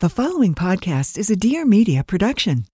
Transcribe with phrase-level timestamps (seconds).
[0.00, 2.66] The following podcast is a Dear Media production.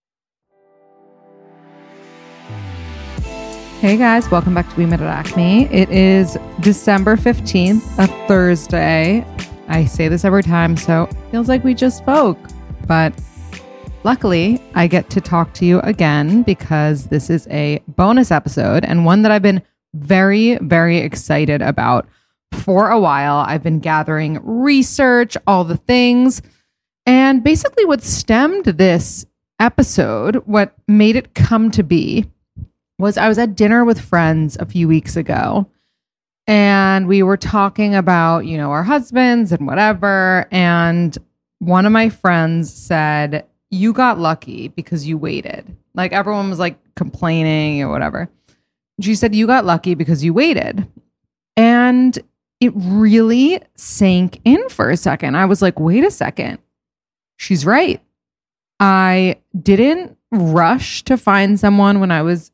[3.79, 5.73] Hey guys, welcome back to We Met at Acme.
[5.73, 9.25] It is December 15th, a Thursday.
[9.69, 12.37] I say this every time, so it feels like we just spoke.
[12.87, 13.17] But
[14.03, 19.05] luckily, I get to talk to you again because this is a bonus episode and
[19.05, 19.61] one that I've been
[19.93, 22.05] very, very excited about
[22.51, 23.37] for a while.
[23.47, 26.41] I've been gathering research, all the things.
[27.05, 29.25] And basically, what stemmed this
[29.59, 32.29] episode, what made it come to be,
[32.97, 35.67] was I was at dinner with friends a few weeks ago.
[36.47, 40.47] And we were talking about, you know, our husbands and whatever.
[40.51, 41.17] And
[41.59, 45.75] one of my friends said, You got lucky because you waited.
[45.93, 48.29] Like everyone was like complaining or whatever.
[49.01, 50.87] She said, You got lucky because you waited.
[51.55, 52.17] And
[52.59, 55.35] it really sank in for a second.
[55.35, 56.59] I was like, Wait a second
[57.43, 58.01] she's right.
[58.79, 62.51] I didn't rush to find someone when I was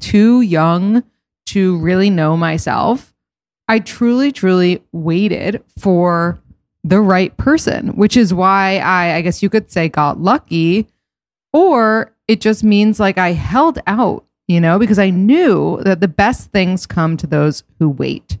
[0.00, 1.02] too young
[1.46, 3.14] to really know myself.
[3.68, 6.38] I truly, truly waited for
[6.84, 10.88] the right person, which is why I, I guess you could say, got lucky,
[11.52, 16.08] or it just means like I held out, you know, because I knew that the
[16.08, 18.38] best things come to those who wait.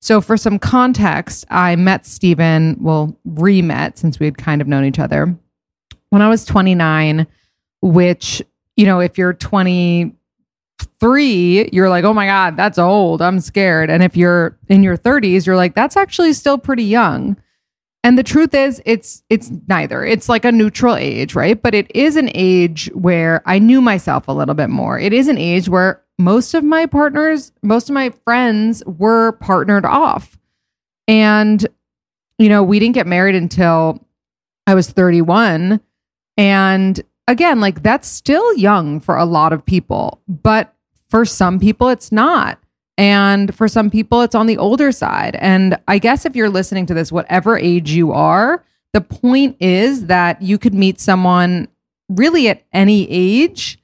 [0.00, 4.68] So, for some context, I met Stephen, well, re met since we had kind of
[4.68, 5.36] known each other
[6.10, 7.26] when I was 29,
[7.80, 8.42] which,
[8.76, 13.22] you know, if you're 23, you're like, oh my God, that's old.
[13.22, 13.88] I'm scared.
[13.90, 17.38] And if you're in your 30s, you're like, that's actually still pretty young.
[18.02, 20.02] And the truth is it's it's neither.
[20.04, 21.60] It's like a neutral age, right?
[21.60, 24.98] But it is an age where I knew myself a little bit more.
[24.98, 29.84] It is an age where most of my partners, most of my friends were partnered
[29.84, 30.38] off.
[31.08, 31.66] And,
[32.38, 34.06] you know, we didn't get married until
[34.66, 35.80] I was 31.
[36.36, 40.74] And again, like that's still young for a lot of people, but
[41.08, 42.60] for some people, it's not.
[42.98, 45.36] And for some people, it's on the older side.
[45.36, 50.06] And I guess if you're listening to this, whatever age you are, the point is
[50.06, 51.68] that you could meet someone
[52.10, 53.78] really at any age.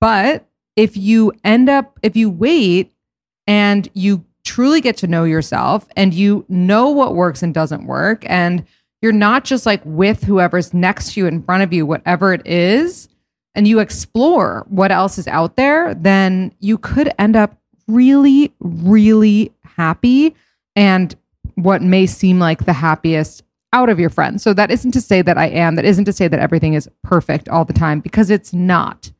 [0.00, 2.92] But if you end up, if you wait
[3.46, 8.24] and you truly get to know yourself and you know what works and doesn't work,
[8.26, 8.64] and
[9.00, 12.46] you're not just like with whoever's next to you in front of you, whatever it
[12.46, 13.08] is,
[13.54, 17.56] and you explore what else is out there, then you could end up
[17.88, 20.34] really, really happy
[20.74, 21.14] and
[21.56, 24.42] what may seem like the happiest out of your friends.
[24.42, 26.88] So that isn't to say that I am, that isn't to say that everything is
[27.02, 29.11] perfect all the time because it's not.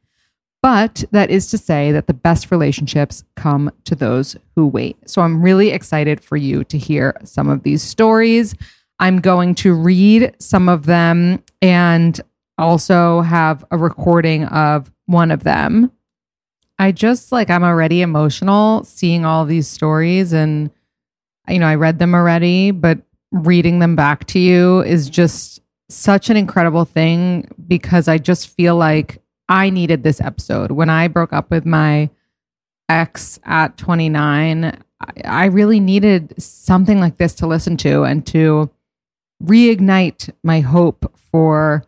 [0.62, 4.96] But that is to say that the best relationships come to those who wait.
[5.10, 8.54] So I'm really excited for you to hear some of these stories.
[9.00, 12.20] I'm going to read some of them and
[12.58, 15.90] also have a recording of one of them.
[16.78, 20.70] I just like, I'm already emotional seeing all these stories and,
[21.48, 22.98] you know, I read them already, but
[23.32, 28.76] reading them back to you is just such an incredible thing because I just feel
[28.76, 29.21] like
[29.52, 30.70] I needed this episode.
[30.70, 32.08] When I broke up with my
[32.88, 34.82] ex at 29,
[35.26, 38.70] I really needed something like this to listen to and to
[39.44, 41.84] reignite my hope for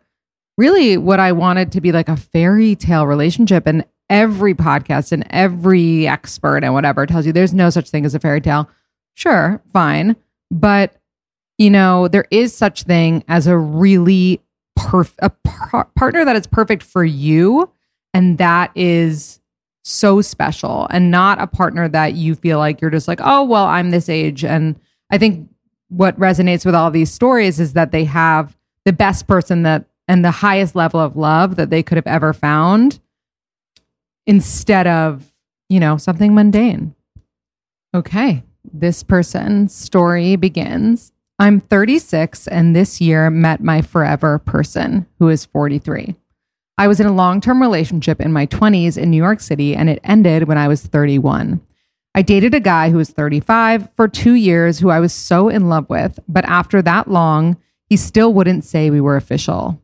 [0.59, 3.65] really what I wanted to be like a fairy tale relationship.
[3.65, 8.13] And every podcast and every expert and whatever tells you there's no such thing as
[8.13, 8.69] a fairy tale.
[9.15, 10.15] Sure, fine.
[10.51, 10.95] But,
[11.57, 14.39] you know, there is such thing as a really
[14.77, 17.71] perf- a par- partner that is perfect for you.
[18.13, 19.41] And that is
[19.83, 23.65] so special and not a partner that you feel like you're just like, oh, well,
[23.65, 24.43] I'm this age.
[24.43, 24.79] And
[25.11, 25.49] I think
[25.89, 30.23] what resonates with all these stories is that they have the best person that and
[30.23, 32.99] the highest level of love that they could have ever found
[34.27, 35.25] instead of,
[35.67, 36.95] you know, something mundane.
[37.93, 38.43] Okay.
[38.71, 45.43] This person's story begins I'm 36 and this year met my forever person who is
[45.43, 46.15] 43.
[46.77, 49.89] I was in a long term relationship in my 20s in New York City and
[49.89, 51.59] it ended when I was 31.
[52.13, 55.67] I dated a guy who was 35 for two years who I was so in
[55.67, 57.57] love with, but after that long,
[57.89, 59.81] he still wouldn't say we were official.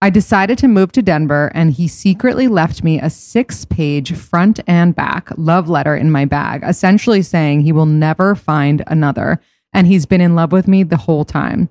[0.00, 4.60] I decided to move to Denver, and he secretly left me a six page front
[4.66, 9.40] and back love letter in my bag, essentially saying he will never find another,
[9.72, 11.68] and he's been in love with me the whole time.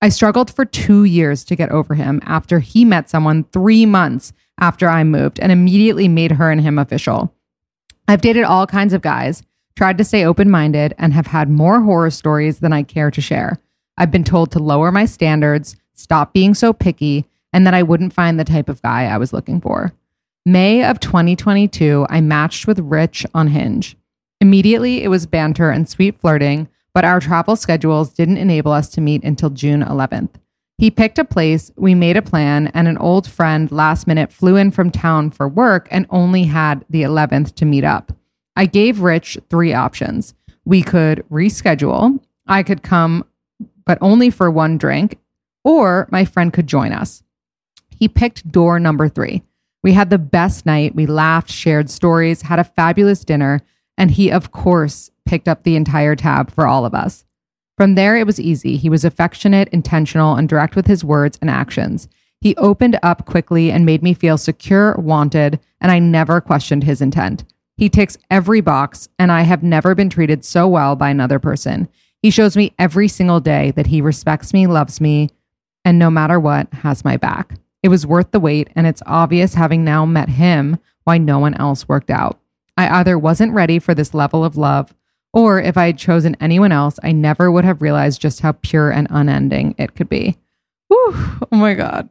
[0.00, 4.32] I struggled for two years to get over him after he met someone three months
[4.60, 7.34] after I moved and immediately made her and him official.
[8.08, 9.42] I've dated all kinds of guys,
[9.76, 13.20] tried to stay open minded, and have had more horror stories than I care to
[13.20, 13.58] share.
[13.96, 18.12] I've been told to lower my standards, stop being so picky, and that I wouldn't
[18.12, 19.92] find the type of guy I was looking for.
[20.44, 23.96] May of 2022, I matched with Rich on Hinge.
[24.40, 29.00] Immediately, it was banter and sweet flirting, but our travel schedules didn't enable us to
[29.00, 30.34] meet until June 11th.
[30.78, 34.56] He picked a place, we made a plan, and an old friend last minute flew
[34.56, 38.12] in from town for work and only had the 11th to meet up.
[38.56, 40.34] I gave Rich three options.
[40.64, 43.24] We could reschedule, I could come,
[43.86, 45.18] but only for one drink,
[45.62, 47.22] or my friend could join us.
[47.96, 49.44] He picked door number three.
[49.84, 50.96] We had the best night.
[50.96, 53.60] We laughed, shared stories, had a fabulous dinner,
[53.96, 57.24] and he, of course, picked up the entire tab for all of us.
[57.76, 58.76] From there, it was easy.
[58.76, 62.08] He was affectionate, intentional, and direct with his words and actions.
[62.40, 67.00] He opened up quickly and made me feel secure, wanted, and I never questioned his
[67.00, 67.44] intent.
[67.76, 71.88] He ticks every box, and I have never been treated so well by another person.
[72.20, 75.30] He shows me every single day that he respects me, loves me,
[75.84, 77.54] and no matter what, has my back.
[77.82, 81.54] It was worth the wait, and it's obvious having now met him why no one
[81.54, 82.38] else worked out.
[82.76, 84.94] I either wasn't ready for this level of love,
[85.32, 88.90] or if I had chosen anyone else, I never would have realized just how pure
[88.90, 90.36] and unending it could be.
[90.88, 91.14] Whew,
[91.52, 92.08] oh my God.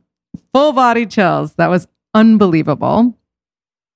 [0.53, 1.53] Full body chills.
[1.53, 3.15] That was unbelievable.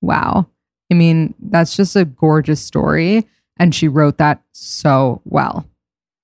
[0.00, 0.46] Wow.
[0.90, 3.26] I mean, that's just a gorgeous story.
[3.56, 5.66] And she wrote that so well.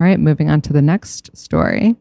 [0.00, 1.96] All right, moving on to the next story.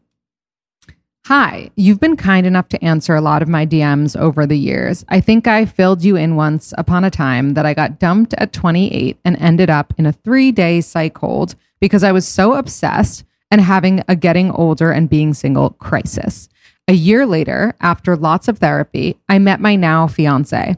[1.26, 5.04] Hi, you've been kind enough to answer a lot of my DMs over the years.
[5.08, 8.52] I think I filled you in once upon a time that I got dumped at
[8.52, 13.22] 28 and ended up in a three day psych hold because I was so obsessed
[13.52, 16.48] and having a getting older and being single crisis.
[16.88, 20.76] A year later, after lots of therapy, I met my now fiance.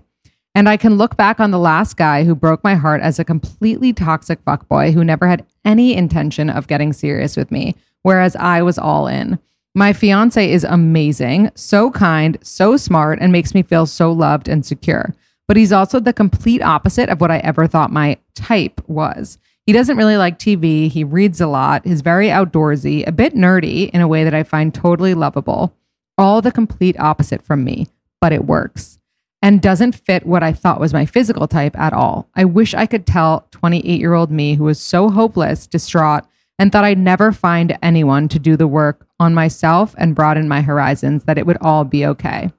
[0.55, 3.25] And I can look back on the last guy who broke my heart as a
[3.25, 8.61] completely toxic fuckboy who never had any intention of getting serious with me, whereas I
[8.61, 9.38] was all in.
[9.76, 14.64] My fiance is amazing, so kind, so smart, and makes me feel so loved and
[14.64, 15.12] secure.
[15.48, 19.36] But he's also the complete opposite of what I ever thought my type was.
[19.66, 20.88] He doesn't really like TV.
[20.88, 21.84] He reads a lot.
[21.84, 25.74] He's very outdoorsy, a bit nerdy in a way that I find totally lovable.
[26.16, 27.88] All the complete opposite from me,
[28.20, 28.98] but it works
[29.44, 32.30] and doesn't fit what I thought was my physical type at all.
[32.34, 36.24] I wish I could tell 28 year old me who was so hopeless, distraught,
[36.58, 40.60] and thought I'd never find anyone to do the work on myself and broaden my
[40.60, 42.50] horizons, that it would all be okay.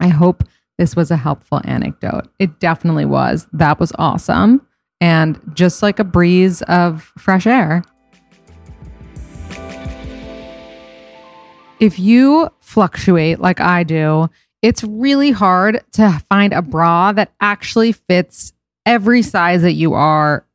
[0.00, 0.44] I hope
[0.78, 2.28] this was a helpful anecdote.
[2.38, 3.46] It definitely was.
[3.52, 4.66] That was awesome.
[5.00, 7.82] And just like a breeze of fresh air.
[11.78, 14.30] If you fluctuate like I do,
[14.62, 18.52] it's really hard to find a bra that actually fits
[18.86, 20.45] every size that you are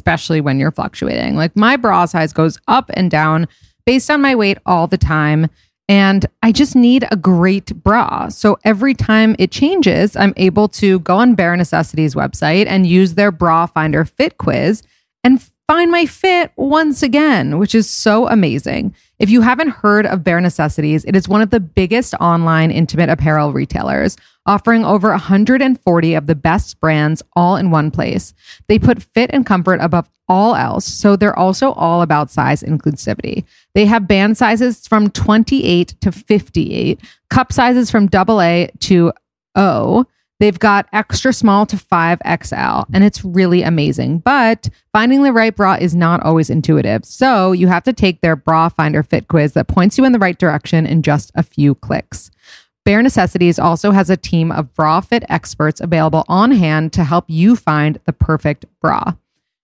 [0.00, 1.36] especially when you're fluctuating.
[1.36, 3.46] Like my bra size goes up and down
[3.84, 5.46] based on my weight all the time.
[5.90, 8.28] And I just need a great bra.
[8.28, 13.14] So every time it changes, I'm able to go on Bare Necessities website and use
[13.14, 14.82] their bra finder fit quiz
[15.22, 18.94] and find my fit once again, which is so amazing.
[19.20, 23.10] If you haven't heard of Bare Necessities, it is one of the biggest online intimate
[23.10, 28.32] apparel retailers, offering over 140 of the best brands all in one place.
[28.66, 33.44] They put fit and comfort above all else, so they're also all about size inclusivity.
[33.74, 36.98] They have band sizes from 28 to 58,
[37.28, 39.12] cup sizes from AA to
[39.54, 40.06] O
[40.40, 44.20] They've got extra small to 5XL, and it's really amazing.
[44.20, 47.04] But finding the right bra is not always intuitive.
[47.04, 50.18] So you have to take their bra finder fit quiz that points you in the
[50.18, 52.30] right direction in just a few clicks.
[52.86, 57.26] Bare Necessities also has a team of bra fit experts available on hand to help
[57.28, 59.12] you find the perfect bra.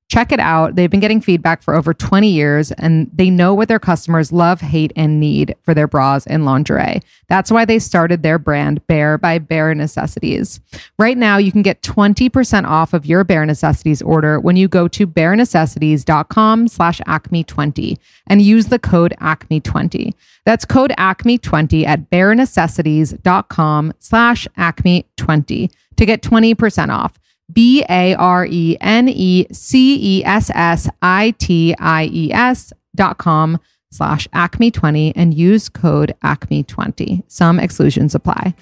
[0.09, 0.77] Check it out.
[0.77, 4.61] They've been getting feedback for over 20 years and they know what their customers love,
[4.61, 7.01] hate, and need for their bras and lingerie.
[7.29, 10.61] That's why they started their brand Bare by Bare Necessities.
[10.97, 14.87] Right now, you can get 20% off of your Bare Necessities order when you go
[14.87, 17.99] to barenecessities.com slash acme20
[18.29, 20.15] and use the code acme20.
[20.45, 27.19] That's code acme20 at barenecessities.com slash acme20 to get 20% off.
[27.53, 32.73] B A R E N E C E S S I T I E S
[32.95, 33.59] dot com
[33.91, 37.25] slash acme 20 and use code acme 20.
[37.29, 38.55] Some exclusions apply.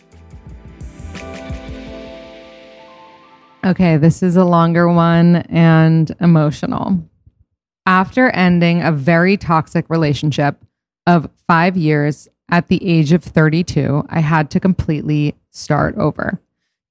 [3.64, 6.98] Okay, this is a longer one and emotional.
[7.86, 10.62] After ending a very toxic relationship
[11.06, 16.40] of five years at the age of 32, I had to completely start over.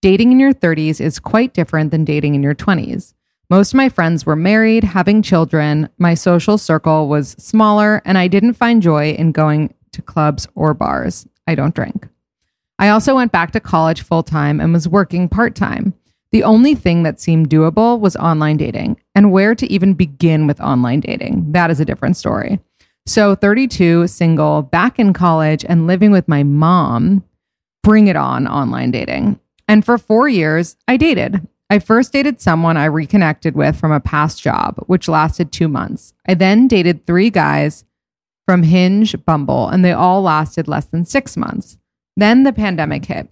[0.04, 3.14] Dating in your 30s is quite different than dating in your 20s.
[3.50, 8.28] Most of my friends were married, having children, my social circle was smaller, and I
[8.28, 11.26] didn't find joy in going to clubs or bars.
[11.48, 12.10] I don't drink.
[12.80, 15.94] I also went back to college full time and was working part time.
[16.34, 20.60] The only thing that seemed doable was online dating, and where to even begin with
[20.60, 21.50] online dating.
[21.54, 22.60] That is a different story.
[23.06, 27.24] So, 32, single, back in college, and living with my mom,
[27.84, 29.40] bring it on online dating.
[29.68, 31.48] And for four years, I dated.
[31.70, 36.14] I first dated someone I reconnected with from a past job, which lasted two months.
[36.28, 37.86] I then dated three guys
[38.46, 41.78] from Hinge, Bumble, and they all lasted less than six months.
[42.16, 43.30] Then the pandemic hit.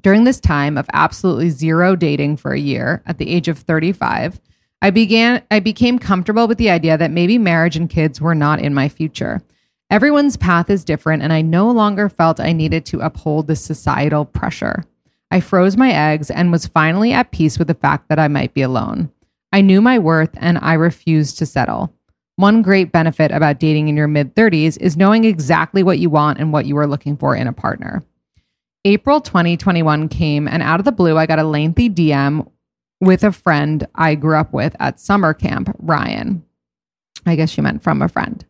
[0.00, 4.40] During this time of absolutely zero dating for a year at the age of 35,
[4.82, 8.60] I began I became comfortable with the idea that maybe marriage and kids were not
[8.60, 9.40] in my future.
[9.88, 14.26] Everyone's path is different and I no longer felt I needed to uphold the societal
[14.26, 14.84] pressure.
[15.30, 18.54] I froze my eggs and was finally at peace with the fact that I might
[18.54, 19.10] be alone.
[19.52, 21.92] I knew my worth and I refused to settle.
[22.36, 26.38] One great benefit about dating in your mid 30s is knowing exactly what you want
[26.38, 28.02] and what you are looking for in a partner.
[28.84, 32.50] April 2021 came, and out of the blue, I got a lengthy DM
[33.00, 36.44] with a friend I grew up with at summer camp, Ryan.
[37.24, 38.44] I guess she meant from a friend.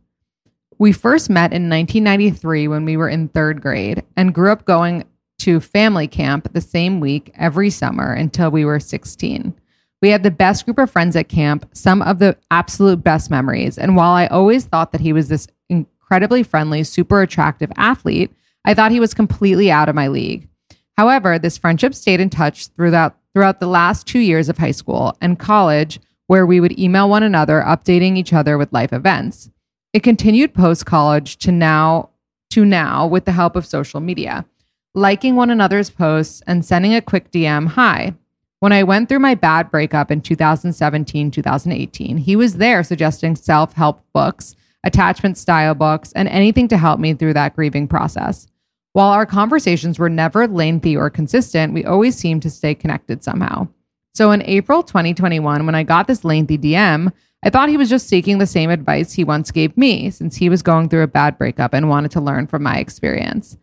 [0.78, 5.04] We first met in 1993 when we were in third grade and grew up going
[5.44, 9.54] to family camp the same week every summer until we were 16.
[10.00, 13.76] We had the best group of friends at camp, some of the absolute best memories.
[13.76, 18.32] And while I always thought that he was this incredibly friendly, super attractive athlete,
[18.64, 20.48] I thought he was completely out of my league.
[20.96, 25.14] However, this friendship stayed in touch throughout throughout the last 2 years of high school
[25.20, 29.50] and college where we would email one another updating each other with life events.
[29.92, 32.10] It continued post college to now
[32.50, 34.46] to now with the help of social media,
[34.94, 38.14] liking one another's posts and sending a quick DM, "Hi,
[38.60, 43.74] when I went through my bad breakup in 2017, 2018, he was there suggesting self
[43.74, 48.46] help books, attachment style books, and anything to help me through that grieving process.
[48.92, 53.68] While our conversations were never lengthy or consistent, we always seemed to stay connected somehow.
[54.14, 57.12] So in April 2021, when I got this lengthy DM,
[57.44, 60.48] I thought he was just seeking the same advice he once gave me since he
[60.48, 63.58] was going through a bad breakup and wanted to learn from my experience.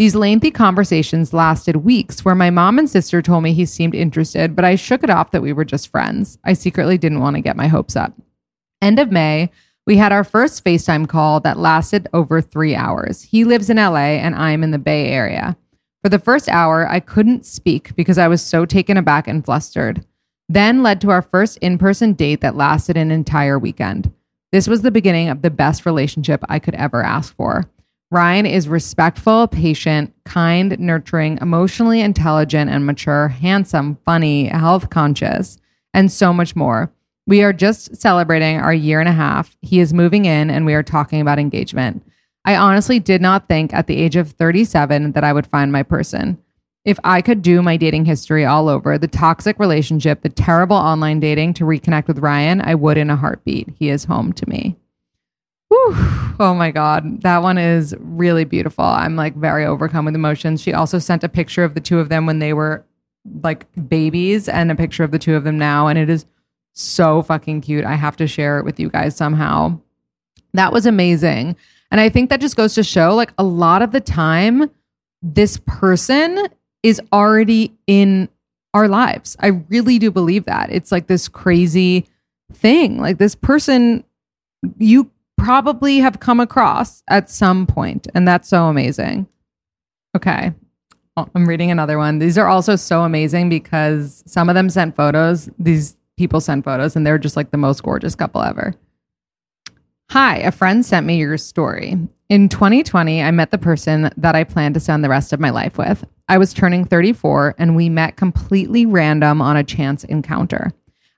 [0.00, 4.56] These lengthy conversations lasted weeks where my mom and sister told me he seemed interested,
[4.56, 6.38] but I shook it off that we were just friends.
[6.42, 8.14] I secretly didn't want to get my hopes up.
[8.80, 9.50] End of May,
[9.86, 13.20] we had our first FaceTime call that lasted over three hours.
[13.20, 15.54] He lives in LA and I'm in the Bay Area.
[16.02, 20.06] For the first hour, I couldn't speak because I was so taken aback and flustered.
[20.48, 24.10] Then led to our first in person date that lasted an entire weekend.
[24.50, 27.68] This was the beginning of the best relationship I could ever ask for.
[28.12, 35.58] Ryan is respectful, patient, kind, nurturing, emotionally intelligent and mature, handsome, funny, health conscious,
[35.94, 36.92] and so much more.
[37.28, 39.56] We are just celebrating our year and a half.
[39.62, 42.02] He is moving in and we are talking about engagement.
[42.44, 45.84] I honestly did not think at the age of 37 that I would find my
[45.84, 46.36] person.
[46.84, 51.20] If I could do my dating history all over, the toxic relationship, the terrible online
[51.20, 53.68] dating to reconnect with Ryan, I would in a heartbeat.
[53.78, 54.79] He is home to me.
[55.70, 55.96] Whew.
[56.40, 57.22] Oh my God.
[57.22, 58.84] That one is really beautiful.
[58.84, 60.60] I'm like very overcome with emotions.
[60.60, 62.84] She also sent a picture of the two of them when they were
[63.42, 65.86] like babies and a picture of the two of them now.
[65.86, 66.26] And it is
[66.72, 67.84] so fucking cute.
[67.84, 69.78] I have to share it with you guys somehow.
[70.54, 71.56] That was amazing.
[71.90, 74.70] And I think that just goes to show like a lot of the time,
[75.22, 76.48] this person
[76.82, 78.28] is already in
[78.74, 79.36] our lives.
[79.40, 80.70] I really do believe that.
[80.70, 82.06] It's like this crazy
[82.52, 82.98] thing.
[82.98, 84.04] Like this person,
[84.78, 85.10] you
[85.44, 89.26] probably have come across at some point, and that's so amazing.
[90.16, 90.52] Okay.
[91.16, 92.18] Oh, I'm reading another one.
[92.18, 95.48] These are also so amazing because some of them sent photos.
[95.58, 98.74] These people sent photos and they're just like the most gorgeous couple ever.
[100.10, 101.96] Hi, a friend sent me your story.
[102.28, 105.50] In 2020, I met the person that I plan to spend the rest of my
[105.50, 106.04] life with.
[106.28, 110.72] I was turning 34 and we met completely random on a chance encounter.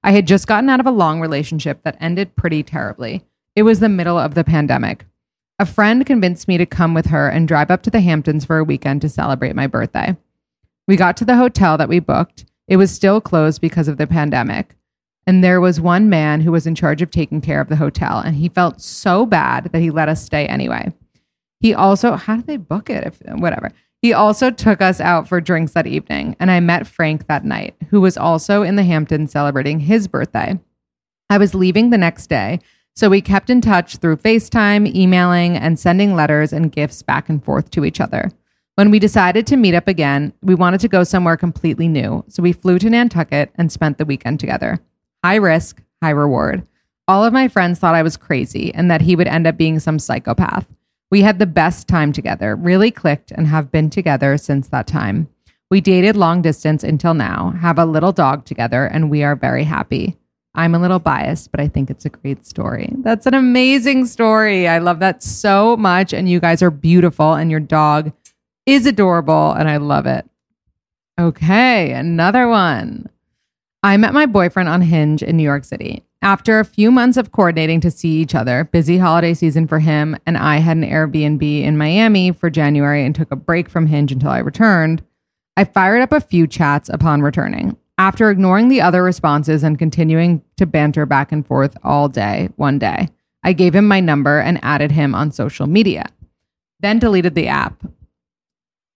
[0.04, 3.22] I had just gotten out of a long relationship that ended pretty terribly.
[3.54, 5.04] It was the middle of the pandemic.
[5.58, 8.58] A friend convinced me to come with her and drive up to the Hamptons for
[8.58, 10.16] a weekend to celebrate my birthday.
[10.88, 12.46] We got to the hotel that we booked.
[12.66, 14.74] It was still closed because of the pandemic.
[15.26, 18.18] And there was one man who was in charge of taking care of the hotel,
[18.18, 20.92] and he felt so bad that he let us stay anyway.
[21.60, 23.04] He also, how did they book it?
[23.04, 23.70] If whatever.
[24.00, 27.76] He also took us out for drinks that evening, and I met Frank that night,
[27.90, 30.58] who was also in the Hamptons celebrating his birthday.
[31.30, 32.58] I was leaving the next day,
[32.94, 37.42] so we kept in touch through FaceTime, emailing, and sending letters and gifts back and
[37.44, 38.30] forth to each other.
[38.74, 42.42] When we decided to meet up again, we wanted to go somewhere completely new, so
[42.42, 44.80] we flew to Nantucket and spent the weekend together.
[45.24, 46.66] High risk, high reward.
[47.06, 49.78] All of my friends thought I was crazy and that he would end up being
[49.78, 50.66] some psychopath.
[51.10, 55.28] We had the best time together, really clicked, and have been together since that time.
[55.70, 59.64] We dated long distance until now, have a little dog together, and we are very
[59.64, 60.16] happy.
[60.54, 62.92] I'm a little biased, but I think it's a great story.
[62.98, 64.68] That's an amazing story.
[64.68, 66.12] I love that so much.
[66.12, 68.12] And you guys are beautiful, and your dog
[68.66, 70.28] is adorable, and I love it.
[71.18, 73.08] Okay, another one.
[73.82, 76.04] I met my boyfriend on Hinge in New York City.
[76.20, 80.16] After a few months of coordinating to see each other, busy holiday season for him,
[80.24, 84.12] and I had an Airbnb in Miami for January and took a break from Hinge
[84.12, 85.02] until I returned,
[85.56, 87.76] I fired up a few chats upon returning.
[87.98, 92.78] After ignoring the other responses and continuing to banter back and forth all day, one
[92.78, 93.08] day,
[93.44, 96.06] I gave him my number and added him on social media,
[96.80, 97.84] then deleted the app.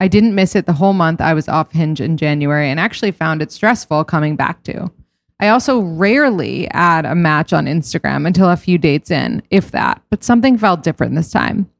[0.00, 3.10] I didn't miss it the whole month I was off Hinge in January and actually
[3.12, 4.90] found it stressful coming back to.
[5.40, 10.02] I also rarely add a match on Instagram until a few dates in, if that,
[10.08, 11.70] but something felt different this time.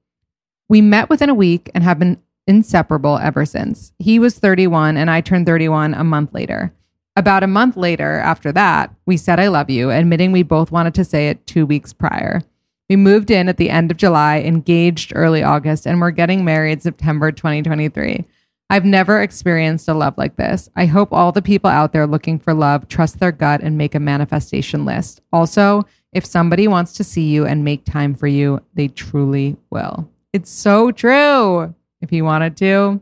[0.69, 3.93] We met within a week and have been inseparable ever since.
[3.99, 6.73] He was 31 and I turned 31 a month later.
[7.17, 10.95] About a month later, after that, we said I love you, admitting we both wanted
[10.95, 12.43] to say it two weeks prior.
[12.91, 16.83] We moved in at the end of July, engaged early August, and we're getting married
[16.83, 18.25] September 2023.
[18.69, 20.69] I've never experienced a love like this.
[20.77, 23.95] I hope all the people out there looking for love trust their gut and make
[23.95, 25.21] a manifestation list.
[25.33, 30.09] Also, if somebody wants to see you and make time for you, they truly will.
[30.33, 31.75] It's so true.
[32.01, 33.01] If he wanted to,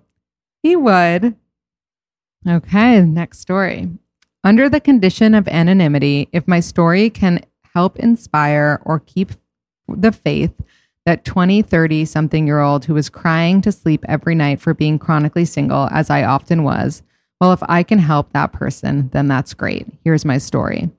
[0.62, 1.34] he would.
[2.48, 3.90] Okay, next story.
[4.44, 7.40] Under the condition of anonymity, if my story can
[7.74, 9.32] help inspire or keep
[9.88, 10.52] the faith
[11.06, 14.98] that 20, 30 something year old who was crying to sleep every night for being
[14.98, 17.02] chronically single, as I often was.
[17.40, 19.86] Well, if I can help that person, then that's great.
[20.04, 20.90] Here's my story.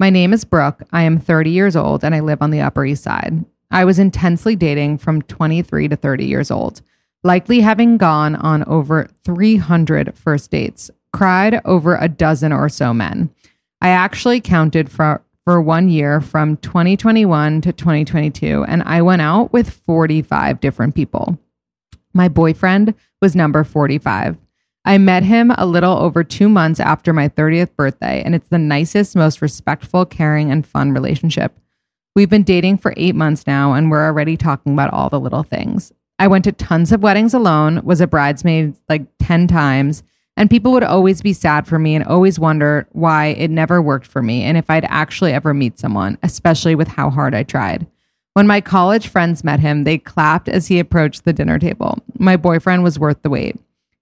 [0.00, 0.82] My name is Brooke.
[0.92, 3.44] I am 30 years old and I live on the Upper East Side.
[3.70, 6.82] I was intensely dating from 23 to 30 years old,
[7.22, 13.30] likely having gone on over 300 first dates, cried over a dozen or so men.
[13.80, 19.52] I actually counted for for one year from 2021 to 2022, and I went out
[19.52, 21.36] with 45 different people.
[22.14, 24.36] My boyfriend was number 45.
[24.84, 28.58] I met him a little over two months after my 30th birthday, and it's the
[28.58, 31.58] nicest, most respectful, caring, and fun relationship.
[32.14, 35.44] We've been dating for eight months now, and we're already talking about all the little
[35.44, 35.92] things.
[36.18, 40.02] I went to tons of weddings alone, was a bridesmaid like 10 times,
[40.36, 44.06] and people would always be sad for me and always wonder why it never worked
[44.06, 47.86] for me and if I'd actually ever meet someone, especially with how hard I tried.
[48.34, 51.98] When my college friends met him, they clapped as he approached the dinner table.
[52.18, 53.56] My boyfriend was worth the wait.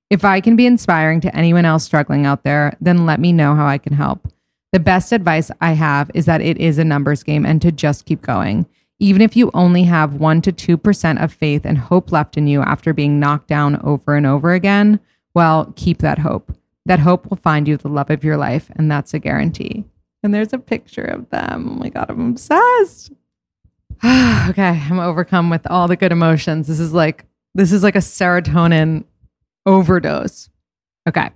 [0.08, 3.54] If I can be inspiring to anyone else struggling out there, then let me know
[3.54, 4.28] how I can help.
[4.72, 8.06] The best advice I have is that it is a numbers game and to just
[8.06, 8.66] keep going.
[9.00, 12.60] Even if you only have 1 to 2% of faith and hope left in you
[12.60, 15.00] after being knocked down over and over again,
[15.34, 16.52] well, keep that hope.
[16.86, 19.84] That hope will find you the love of your life, and that's a guarantee.
[20.22, 21.68] And there's a picture of them.
[21.70, 23.12] Oh my God, I'm obsessed.
[24.04, 26.66] okay, I'm overcome with all the good emotions.
[26.66, 29.04] This is like this is like a serotonin
[29.66, 30.48] overdose.
[31.08, 31.30] Okay.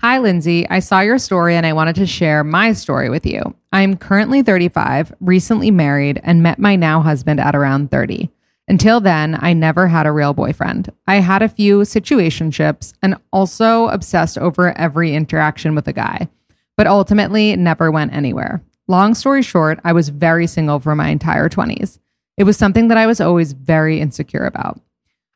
[0.00, 0.68] Hi, Lindsay.
[0.68, 3.54] I saw your story and I wanted to share my story with you.
[3.72, 8.30] I'm currently 35, recently married, and met my now husband at around 30.
[8.66, 10.90] Until then, I never had a real boyfriend.
[11.06, 16.28] I had a few situationships and also obsessed over every interaction with a guy,
[16.76, 18.62] but ultimately never went anywhere.
[18.88, 21.98] Long story short, I was very single for my entire 20s.
[22.36, 24.80] It was something that I was always very insecure about.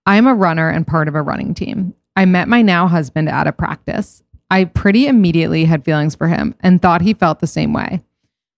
[0.07, 1.95] I am a runner and part of a running team.
[2.17, 4.23] I met my now husband at a practice.
[4.51, 8.03] I pretty immediately had feelings for him and thought he felt the same way.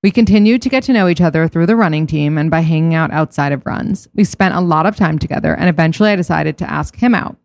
[0.03, 2.95] We continued to get to know each other through the running team and by hanging
[2.95, 4.09] out outside of runs.
[4.15, 7.37] We spent a lot of time together, and eventually I decided to ask him out.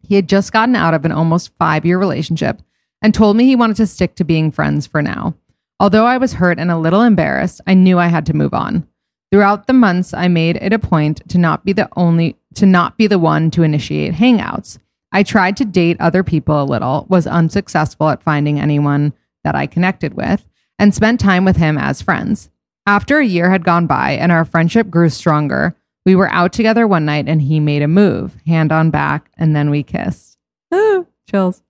[0.00, 2.62] He had just gotten out of an almost five year relationship
[3.02, 5.34] and told me he wanted to stick to being friends for now.
[5.80, 8.86] Although I was hurt and a little embarrassed, I knew I had to move on.
[9.32, 12.96] Throughout the months, I made it a point to not be the only to not
[12.96, 14.78] be the one to initiate hangouts.
[15.10, 19.66] I tried to date other people a little, was unsuccessful at finding anyone that I
[19.66, 20.46] connected with,
[20.82, 22.50] and spent time with him as friends.
[22.88, 26.88] After a year had gone by and our friendship grew stronger, we were out together
[26.88, 30.36] one night and he made a move, hand on back, and then we kissed.
[30.74, 31.62] Ooh, ah, chills.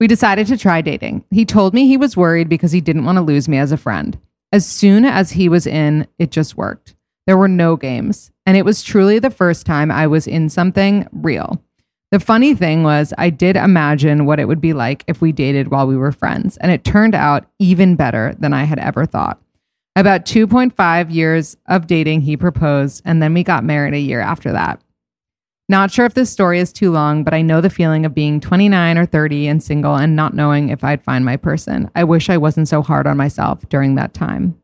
[0.00, 1.22] We decided to try dating.
[1.30, 3.76] He told me he was worried because he didn't want to lose me as a
[3.76, 4.18] friend.
[4.52, 6.94] As soon as he was in, it just worked.
[7.26, 11.06] There were no games, and it was truly the first time I was in something
[11.12, 11.62] real.
[12.16, 15.68] The funny thing was, I did imagine what it would be like if we dated
[15.68, 19.38] while we were friends, and it turned out even better than I had ever thought.
[19.96, 24.50] About 2.5 years of dating, he proposed, and then we got married a year after
[24.52, 24.80] that.
[25.68, 28.40] Not sure if this story is too long, but I know the feeling of being
[28.40, 31.90] 29 or 30 and single and not knowing if I'd find my person.
[31.94, 34.58] I wish I wasn't so hard on myself during that time.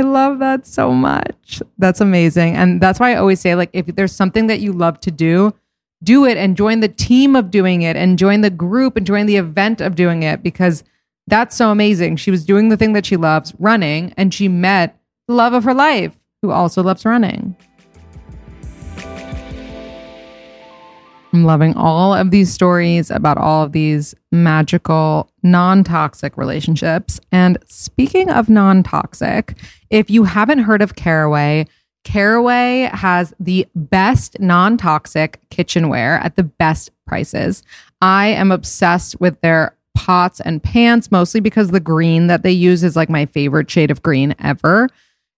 [0.00, 1.62] I love that so much.
[1.78, 2.56] That's amazing.
[2.56, 5.54] And that's why I always say, like, if there's something that you love to do,
[6.02, 9.26] do it and join the team of doing it and join the group and join
[9.26, 10.84] the event of doing it because
[11.26, 12.16] that's so amazing.
[12.16, 15.64] She was doing the thing that she loves, running, and she met the love of
[15.64, 17.56] her life who also loves running.
[21.32, 27.20] I'm loving all of these stories about all of these magical, non toxic relationships.
[27.30, 29.58] And speaking of non toxic,
[29.90, 31.66] if you haven't heard of Caraway,
[32.06, 37.64] Caraway has the best non toxic kitchenware at the best prices.
[38.00, 42.84] I am obsessed with their pots and pans, mostly because the green that they use
[42.84, 44.88] is like my favorite shade of green ever.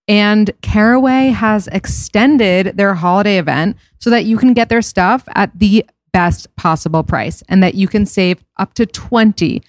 [0.09, 5.59] And Caraway has extended their holiday event so that you can get their stuff at
[5.59, 9.63] the best possible price and that you can save up to 20%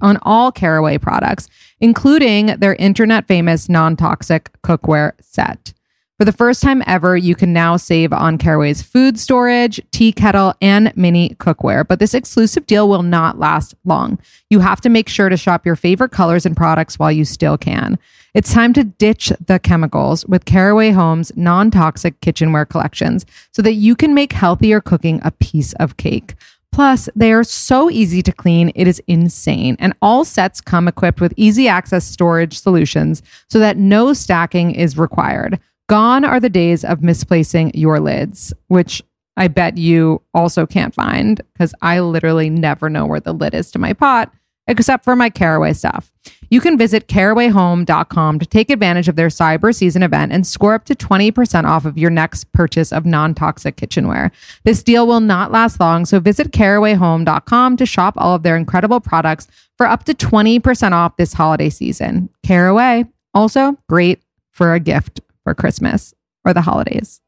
[0.00, 5.72] on all Caraway products, including their internet famous non toxic cookware set.
[6.18, 10.54] For the first time ever, you can now save on Caraway's food storage, tea kettle,
[10.62, 11.86] and mini cookware.
[11.86, 14.18] But this exclusive deal will not last long.
[14.48, 17.58] You have to make sure to shop your favorite colors and products while you still
[17.58, 17.98] can.
[18.32, 23.74] It's time to ditch the chemicals with Caraway Home's non toxic kitchenware collections so that
[23.74, 26.34] you can make healthier cooking a piece of cake.
[26.72, 29.76] Plus, they are so easy to clean, it is insane.
[29.78, 34.96] And all sets come equipped with easy access storage solutions so that no stacking is
[34.96, 35.60] required.
[35.88, 39.02] Gone are the days of misplacing your lids, which
[39.36, 43.70] I bet you also can't find because I literally never know where the lid is
[43.72, 44.32] to my pot
[44.68, 46.12] except for my Caraway stuff.
[46.50, 50.84] You can visit carawayhome.com to take advantage of their cyber season event and score up
[50.86, 54.30] to 20% off of your next purchase of non toxic kitchenware.
[54.64, 59.00] This deal will not last long, so visit carawayhome.com to shop all of their incredible
[59.00, 62.28] products for up to 20% off this holiday season.
[62.42, 66.12] Caraway, also great for a gift for Christmas
[66.44, 67.20] or the holidays.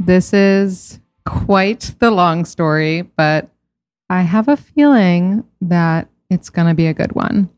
[0.00, 3.50] This is quite the long story, but
[4.08, 7.50] I have a feeling that it's going to be a good one.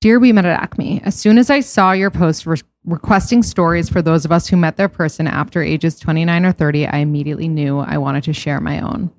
[0.00, 3.88] Dear We Met at Acme, as soon as I saw your post re- requesting stories
[3.88, 7.48] for those of us who met their person after ages 29 or 30, I immediately
[7.48, 9.10] knew I wanted to share my own.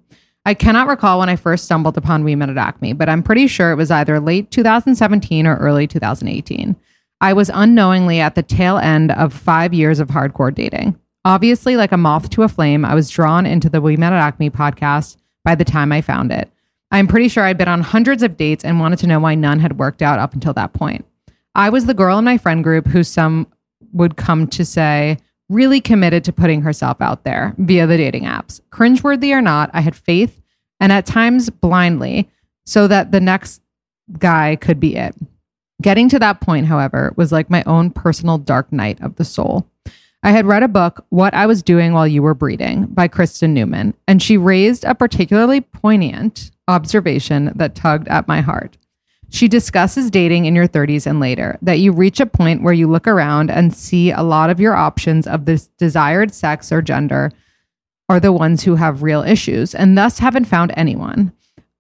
[0.47, 3.47] I cannot recall when I first stumbled upon We Met at Acme, but I'm pretty
[3.47, 6.73] sure it was either late 2017 or early 2018.
[7.19, 10.97] I was unknowingly at the tail end of five years of hardcore dating.
[11.25, 14.25] Obviously, like a moth to a flame, I was drawn into the We Met at
[14.25, 16.49] Acme podcast by the time I found it.
[16.91, 19.59] I'm pretty sure I'd been on hundreds of dates and wanted to know why none
[19.59, 21.03] had worked out up until that point.
[21.55, 23.47] I was the girl in my friend group who some
[23.91, 25.17] would come to say
[25.49, 28.59] really committed to putting herself out there via the dating apps.
[28.71, 30.36] Cringeworthy or not, I had faith
[30.79, 32.29] and at times blindly
[32.65, 33.61] so that the next
[34.19, 35.15] guy could be it.
[35.81, 39.67] Getting to that point, however, was like my own personal dark night of the soul.
[40.23, 43.51] I had read a book, What I Was Doing While You Were Breeding, by Kristin
[43.51, 48.77] Newman, and she raised a particularly poignant observation that tugged at my heart.
[49.29, 52.87] She discusses dating in your 30s and later, that you reach a point where you
[52.87, 57.31] look around and see a lot of your options of this desired sex or gender
[58.09, 61.33] are the ones who have real issues and thus haven't found anyone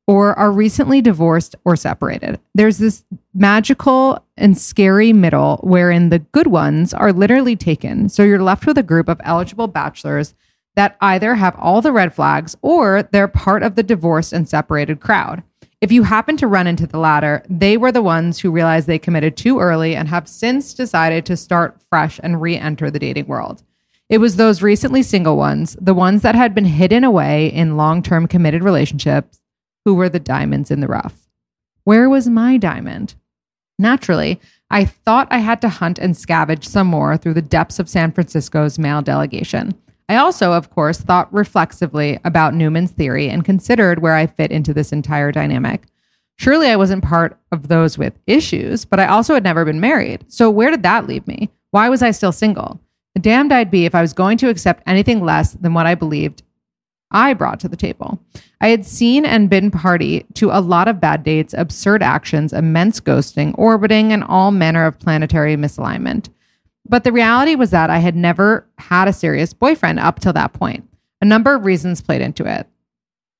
[0.07, 2.39] or are recently divorced or separated.
[2.55, 8.07] There's this magical and scary middle wherein the good ones are literally taken.
[8.07, 10.33] So you're left with a group of eligible bachelors
[10.75, 15.01] that either have all the red flags or they're part of the divorced and separated
[15.01, 15.43] crowd.
[15.81, 18.97] If you happen to run into the latter, they were the ones who realized they
[18.97, 23.27] committed too early and have since decided to start fresh and re enter the dating
[23.27, 23.63] world.
[24.09, 28.01] It was those recently single ones, the ones that had been hidden away in long
[28.01, 29.41] term committed relationships,
[29.83, 31.27] who were the diamonds in the rough.
[31.83, 33.15] Where was my diamond?
[33.79, 34.39] Naturally,
[34.69, 38.11] I thought I had to hunt and scavenge some more through the depths of San
[38.11, 39.73] Francisco's male delegation.
[40.09, 44.73] I also, of course, thought reflexively about Newman's theory and considered where I fit into
[44.73, 45.83] this entire dynamic.
[46.37, 50.23] Surely I wasn't part of those with issues, but I also had never been married.
[50.27, 51.49] So where did that leave me?
[51.71, 52.79] Why was I still single?
[53.21, 56.43] Damned I'd be if I was going to accept anything less than what I believed
[57.11, 58.19] I brought to the table.
[58.59, 62.99] I had seen and been party to a lot of bad dates, absurd actions, immense
[62.99, 66.29] ghosting, orbiting, and all manner of planetary misalignment.
[66.89, 70.53] But the reality was that I had never had a serious boyfriend up till that
[70.53, 70.87] point.
[71.21, 72.67] A number of reasons played into it,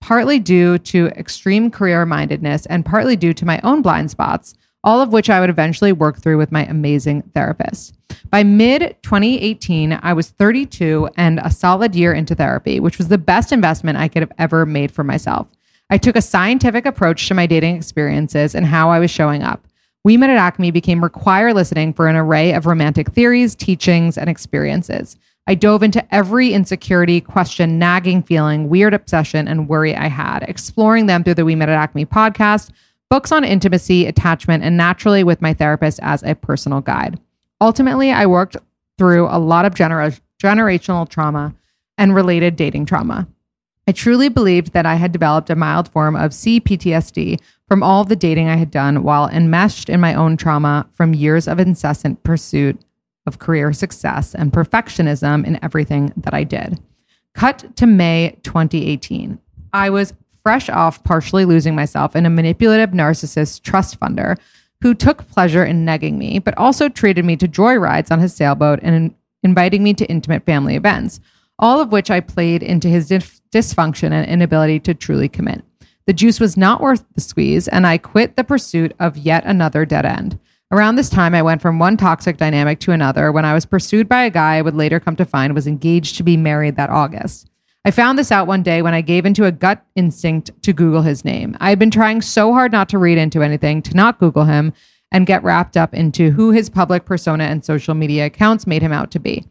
[0.02, 5.02] partly due to extreme career mindedness and partly due to my own blind spots, all
[5.02, 7.94] of which I would eventually work through with my amazing therapist.
[8.30, 13.18] By mid 2018, I was 32 and a solid year into therapy, which was the
[13.18, 15.48] best investment I could have ever made for myself.
[15.90, 19.68] I took a scientific approach to my dating experiences and how I was showing up.
[20.04, 24.30] We Met at Acme became required listening for an array of romantic theories, teachings, and
[24.30, 25.18] experiences.
[25.48, 31.06] I dove into every insecurity, question, nagging feeling, weird obsession, and worry I had, exploring
[31.06, 32.72] them through the We Met at Acme podcast,
[33.10, 37.20] books on intimacy, attachment, and naturally with my therapist as a personal guide.
[37.62, 38.58] Ultimately, I worked
[38.98, 41.56] through a lot of gener- generational trauma
[41.98, 43.28] and related dating trauma.
[43.88, 48.18] I truly believed that I had developed a mild form of CPTSD from all the
[48.18, 52.80] dating I had done while enmeshed in my own trauma from years of incessant pursuit
[53.26, 56.80] of career success and perfectionism in everything that I did.
[57.34, 59.40] Cut to May 2018.
[59.72, 60.14] I was
[60.48, 64.38] fresh off partially losing myself in a manipulative narcissist trust funder
[64.80, 68.80] who took pleasure in negging me, but also treated me to joyrides on his sailboat
[68.82, 71.20] and inviting me to intimate family events,
[71.60, 75.66] all of which I played into his dif- dysfunction and inability to truly commit.
[76.06, 79.86] The juice was not worth the squeeze, and I quit the pursuit of yet another
[79.86, 80.40] dead end.
[80.72, 84.08] Around this time, I went from one toxic dynamic to another when I was pursued
[84.08, 86.90] by a guy I would later come to find was engaged to be married that
[86.90, 87.50] August.
[87.88, 91.04] I found this out one day when I gave into a gut instinct to Google
[91.04, 91.56] his name.
[91.62, 94.74] I had been trying so hard not to read into anything, to not Google him,
[95.10, 98.92] and get wrapped up into who his public persona and social media accounts made him
[98.92, 99.46] out to be.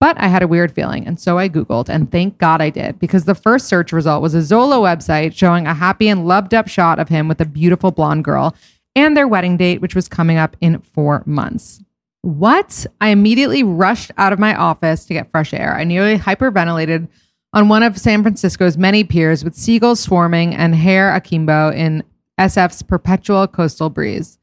[0.00, 2.98] But I had a weird feeling, and so I Googled, and thank God I did,
[2.98, 6.68] because the first search result was a Zola website showing a happy and loved up
[6.68, 8.56] shot of him with a beautiful blonde girl
[8.96, 11.84] and their wedding date, which was coming up in four months.
[12.22, 12.86] What?
[13.02, 15.74] I immediately rushed out of my office to get fresh air.
[15.74, 17.08] I nearly hyperventilated
[17.52, 22.02] on one of San Francisco's many piers with seagulls swarming and hair akimbo in
[22.38, 24.38] SF's perpetual coastal breeze.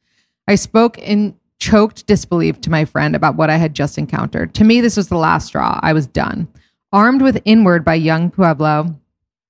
[0.47, 4.53] I spoke in choked disbelief to my friend about what I had just encountered.
[4.55, 5.79] To me, this was the last straw.
[5.81, 6.47] I was done.
[6.91, 8.95] Armed with Inward by Yung Pueblo,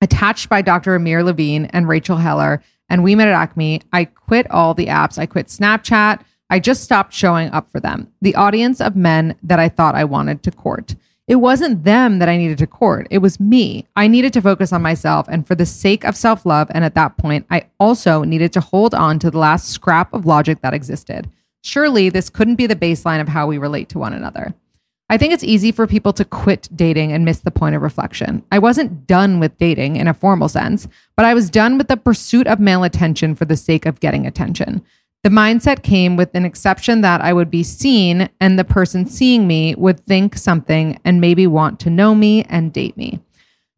[0.00, 0.94] attached by Dr.
[0.94, 5.18] Amir Levine and Rachel Heller, and We Met at Acme, I quit all the apps.
[5.18, 6.22] I quit Snapchat.
[6.50, 10.04] I just stopped showing up for them, the audience of men that I thought I
[10.04, 10.96] wanted to court.
[11.30, 13.06] It wasn't them that I needed to court.
[13.08, 13.86] It was me.
[13.94, 15.28] I needed to focus on myself.
[15.28, 18.60] And for the sake of self love, and at that point, I also needed to
[18.60, 21.30] hold on to the last scrap of logic that existed.
[21.62, 24.52] Surely this couldn't be the baseline of how we relate to one another.
[25.08, 28.42] I think it's easy for people to quit dating and miss the point of reflection.
[28.50, 31.96] I wasn't done with dating in a formal sense, but I was done with the
[31.96, 34.82] pursuit of male attention for the sake of getting attention.
[35.22, 39.46] The mindset came with an exception that I would be seen and the person seeing
[39.46, 43.20] me would think something and maybe want to know me and date me.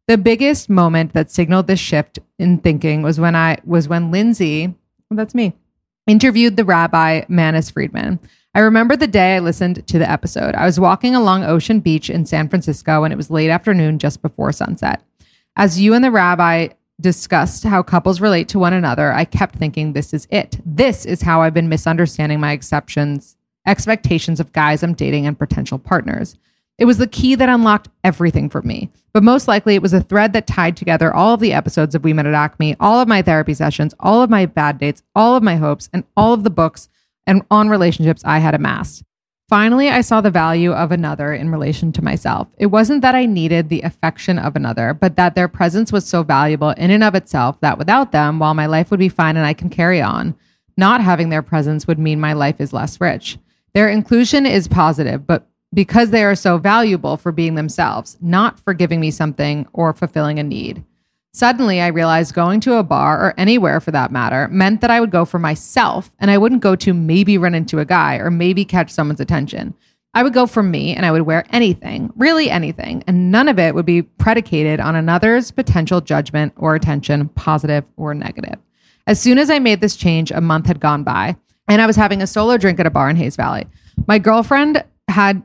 [0.07, 4.67] The biggest moment that signaled this shift in thinking was when I was when Lindsay,
[4.67, 5.53] well, that's me,
[6.07, 8.19] interviewed the rabbi Manis Friedman.
[8.55, 10.55] I remember the day I listened to the episode.
[10.55, 14.21] I was walking along Ocean Beach in San Francisco and it was late afternoon just
[14.21, 15.03] before sunset.
[15.57, 16.69] As you and the rabbi
[17.01, 20.59] discussed how couples relate to one another, I kept thinking, this is it.
[20.65, 23.35] This is how I've been misunderstanding my exceptions,
[23.67, 26.37] expectations of guys I'm dating and potential partners.
[26.77, 28.89] It was the key that unlocked everything for me.
[29.13, 32.03] But most likely, it was a thread that tied together all of the episodes of
[32.03, 35.35] We Met at Acme, all of my therapy sessions, all of my bad dates, all
[35.35, 36.89] of my hopes, and all of the books
[37.27, 39.03] and on relationships I had amassed.
[39.53, 42.47] Finally, I saw the value of another in relation to myself.
[42.57, 46.23] It wasn't that I needed the affection of another, but that their presence was so
[46.23, 49.45] valuable in and of itself that without them, while my life would be fine and
[49.45, 50.33] I can carry on,
[50.75, 53.37] not having their presence would mean my life is less rich.
[53.75, 58.73] Their inclusion is positive, but because they are so valuable for being themselves, not for
[58.73, 60.83] giving me something or fulfilling a need.
[61.35, 64.99] Suddenly, I realized going to a bar or anywhere for that matter meant that I
[64.99, 68.29] would go for myself and I wouldn't go to maybe run into a guy or
[68.29, 69.73] maybe catch someone's attention.
[70.13, 73.57] I would go for me and I would wear anything, really anything, and none of
[73.57, 78.59] it would be predicated on another's potential judgment or attention, positive or negative.
[79.07, 81.35] As soon as I made this change, a month had gone by
[81.67, 83.65] and I was having a solo drink at a bar in Hayes Valley.
[84.07, 85.41] My girlfriend had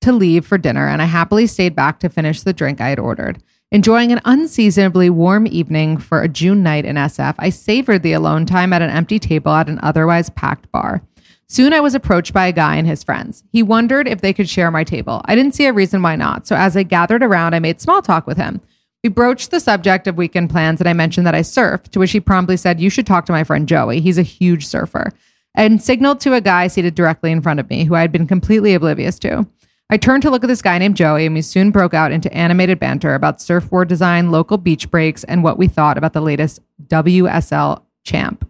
[0.00, 2.98] to leave for dinner and I happily stayed back to finish the drink I had
[2.98, 3.40] ordered.
[3.72, 8.44] Enjoying an unseasonably warm evening for a June night in SF, I savored the alone
[8.44, 11.00] time at an empty table at an otherwise packed bar.
[11.48, 13.44] Soon I was approached by a guy and his friends.
[13.50, 15.22] He wondered if they could share my table.
[15.24, 18.02] I didn't see a reason why not, so as I gathered around, I made small
[18.02, 18.60] talk with him.
[19.02, 22.12] We broached the subject of weekend plans and I mentioned that I surf, to which
[22.12, 24.02] he promptly said, You should talk to my friend Joey.
[24.02, 25.12] He's a huge surfer.
[25.54, 28.26] And signaled to a guy seated directly in front of me who I had been
[28.26, 29.46] completely oblivious to.
[29.90, 32.32] I turned to look at this guy named Joey, and we soon broke out into
[32.32, 36.60] animated banter about surfboard design, local beach breaks, and what we thought about the latest
[36.86, 38.48] WSL champ.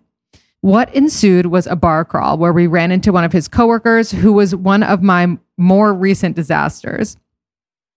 [0.60, 4.32] What ensued was a bar crawl where we ran into one of his coworkers who
[4.32, 7.16] was one of my more recent disasters.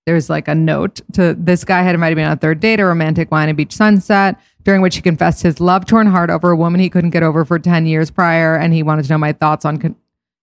[0.08, 2.86] There's like a note to this guy had invited me on a third date, a
[2.86, 6.56] romantic wine and beach sunset, during which he confessed his love torn heart over a
[6.56, 8.56] woman he couldn't get over for 10 years prior.
[8.56, 9.96] And he wanted to know my thoughts on con-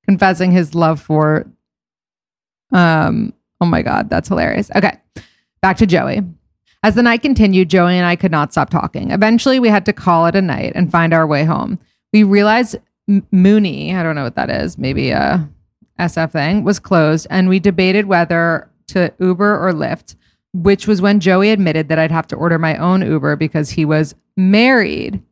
[0.06, 1.46] confessing his love for
[2.72, 4.70] um, oh my God, that's hilarious.
[4.74, 4.96] Okay,
[5.60, 6.22] back to Joey.
[6.84, 9.12] As the night continued, Joey and I could not stop talking.
[9.12, 11.78] Eventually, we had to call it a night and find our way home.
[12.12, 12.76] We realized
[13.08, 15.48] M- Mooney, I don't know what that is, maybe a
[16.00, 20.16] SF thing, was closed, and we debated whether to Uber or Lyft,
[20.52, 23.84] which was when Joey admitted that I'd have to order my own Uber because he
[23.84, 25.22] was married,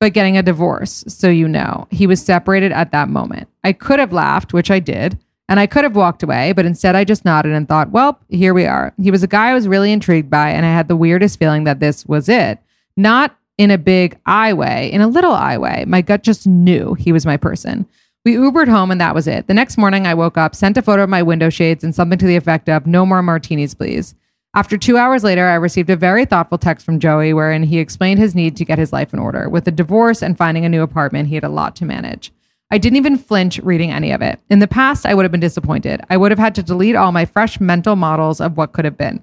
[0.00, 1.04] but getting a divorce.
[1.06, 3.48] So you know, he was separated at that moment.
[3.62, 5.18] I could have laughed, which I did.
[5.48, 8.52] And I could have walked away, but instead I just nodded and thought, well, here
[8.52, 8.92] we are.
[9.00, 11.64] He was a guy I was really intrigued by, and I had the weirdest feeling
[11.64, 12.58] that this was it.
[12.96, 15.84] Not in a big I way, in a little I way.
[15.86, 17.86] My gut just knew he was my person.
[18.24, 19.46] We Ubered home and that was it.
[19.46, 22.18] The next morning I woke up, sent a photo of my window shades and something
[22.18, 24.14] to the effect of, no more martinis, please.
[24.54, 28.18] After two hours later, I received a very thoughtful text from Joey wherein he explained
[28.18, 29.48] his need to get his life in order.
[29.48, 32.32] With a divorce and finding a new apartment, he had a lot to manage.
[32.70, 34.40] I didn't even flinch reading any of it.
[34.50, 36.02] In the past, I would have been disappointed.
[36.10, 38.98] I would have had to delete all my fresh mental models of what could have
[38.98, 39.22] been.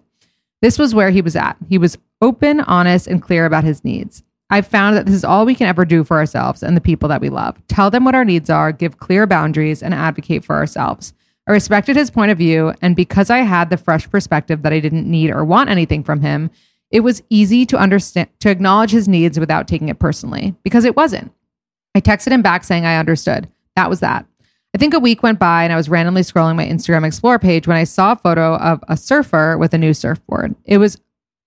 [0.62, 1.58] This was where he was at.
[1.70, 4.24] He was open, honest, and clear about his needs.
[4.50, 7.10] I've found that this is all we can ever do for ourselves and the people
[7.10, 7.56] that we love.
[7.68, 11.14] Tell them what our needs are, give clear boundaries, and advocate for ourselves.
[11.48, 14.80] I respected his point of view, and because I had the fresh perspective that I
[14.80, 16.50] didn't need or want anything from him,
[16.90, 20.96] it was easy to understand to acknowledge his needs without taking it personally because it
[20.96, 21.32] wasn't.
[21.96, 23.50] I texted him back saying I understood.
[23.76, 24.26] That was that.
[24.76, 27.66] I think a week went by and I was randomly scrolling my Instagram Explore page
[27.66, 30.54] when I saw a photo of a surfer with a new surfboard.
[30.66, 31.00] It was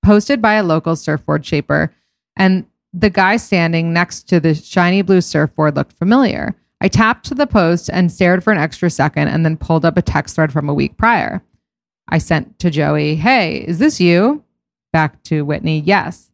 [0.02, 1.92] posted by a local surfboard shaper,
[2.36, 6.54] and the guy standing next to the shiny blue surfboard looked familiar.
[6.80, 9.98] I tapped to the post and stared for an extra second and then pulled up
[9.98, 11.42] a text thread from a week prior.
[12.08, 14.42] I sent to Joey, Hey, is this you?
[14.92, 16.27] Back to Whitney, Yes.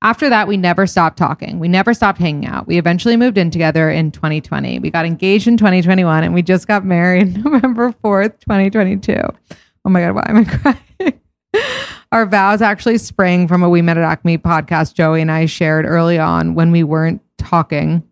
[0.00, 1.58] After that, we never stopped talking.
[1.58, 2.68] We never stopped hanging out.
[2.68, 4.78] We eventually moved in together in 2020.
[4.78, 9.20] We got engaged in 2021 and we just got married November 4th, 2022.
[9.84, 11.20] Oh my God, why am I crying?
[12.12, 15.84] Our vows actually sprang from a We Met at Acme podcast Joey and I shared
[15.84, 18.02] early on when we weren't talking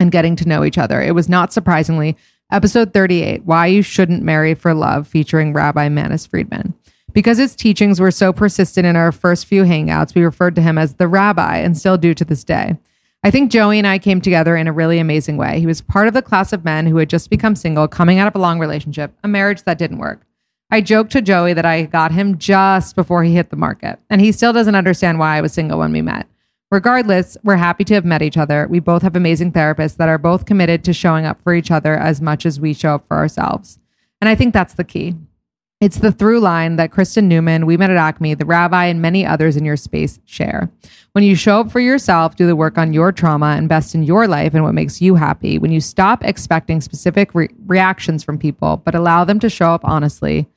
[0.00, 1.02] and getting to know each other.
[1.02, 2.16] It was not surprisingly
[2.50, 6.74] episode 38 Why You Shouldn't Marry for Love, featuring Rabbi Manis Friedman.
[7.16, 10.76] Because his teachings were so persistent in our first few hangouts, we referred to him
[10.76, 12.76] as the rabbi and still do to this day.
[13.24, 15.58] I think Joey and I came together in a really amazing way.
[15.58, 18.28] He was part of the class of men who had just become single, coming out
[18.28, 20.26] of a long relationship, a marriage that didn't work.
[20.70, 24.20] I joked to Joey that I got him just before he hit the market, and
[24.20, 26.28] he still doesn't understand why I was single when we met.
[26.70, 28.66] Regardless, we're happy to have met each other.
[28.68, 31.96] We both have amazing therapists that are both committed to showing up for each other
[31.96, 33.78] as much as we show up for ourselves.
[34.20, 35.14] And I think that's the key.
[35.78, 39.26] It's the through line that Kristin Newman, We Met at Acme, the rabbi, and many
[39.26, 40.70] others in your space share.
[41.12, 44.26] When you show up for yourself, do the work on your trauma, invest in your
[44.26, 48.78] life and what makes you happy, when you stop expecting specific re- reactions from people,
[48.86, 50.48] but allow them to show up honestly,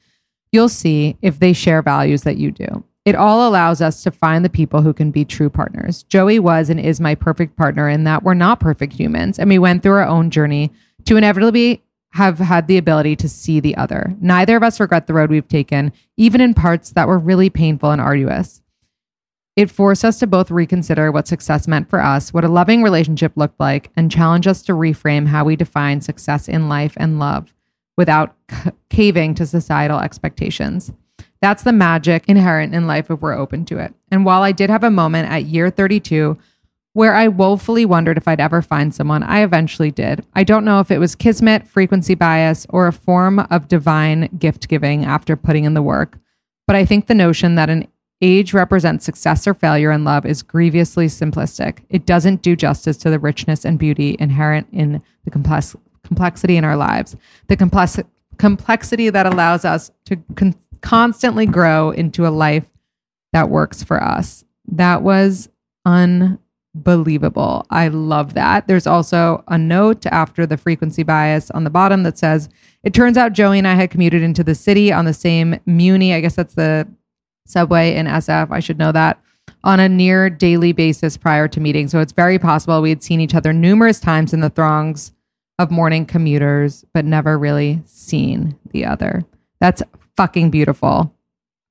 [0.53, 2.85] you'll see if they share values that you do.
[3.03, 6.03] It all allows us to find the people who can be true partners.
[6.03, 9.59] Joey was and is my perfect partner in that we're not perfect humans, and we
[9.59, 10.71] went through our own journey
[11.05, 14.15] to inevitably have had the ability to see the other.
[14.19, 17.91] Neither of us regret the road we've taken, even in parts that were really painful
[17.91, 18.61] and arduous.
[19.55, 23.33] It forced us to both reconsider what success meant for us, what a loving relationship
[23.35, 27.53] looked like, and challenge us to reframe how we define success in life and love,
[27.97, 30.91] without c- caving to societal expectations.
[31.41, 33.93] That's the magic inherent in life if we're open to it.
[34.11, 36.37] And while I did have a moment at year 32
[36.93, 40.25] where I woefully wondered if I'd ever find someone, I eventually did.
[40.33, 44.67] I don't know if it was kismet, frequency bias, or a form of divine gift
[44.67, 46.17] giving after putting in the work,
[46.67, 47.87] but I think the notion that an
[48.21, 51.79] age represents success or failure in love is grievously simplistic.
[51.89, 56.65] It doesn't do justice to the richness and beauty inherent in the complex, complexity in
[56.65, 57.15] our lives,
[57.47, 57.99] the complex,
[58.37, 62.65] complexity that allows us to con- constantly grow into a life
[63.31, 64.43] that works for us.
[64.67, 65.49] That was
[66.75, 67.65] unbelievable.
[67.69, 68.67] I love that.
[68.67, 72.49] There's also a note after the frequency bias on the bottom that says,
[72.83, 76.13] It turns out Joey and I had commuted into the city on the same Muni.
[76.13, 76.87] I guess that's the
[77.45, 78.51] subway in SF.
[78.51, 79.19] I should know that
[79.63, 81.87] on a near daily basis prior to meeting.
[81.87, 85.11] So it's very possible we had seen each other numerous times in the throngs
[85.57, 89.25] of morning commuters, but never really seen the other.
[89.59, 89.83] That's
[90.15, 91.13] fucking beautiful.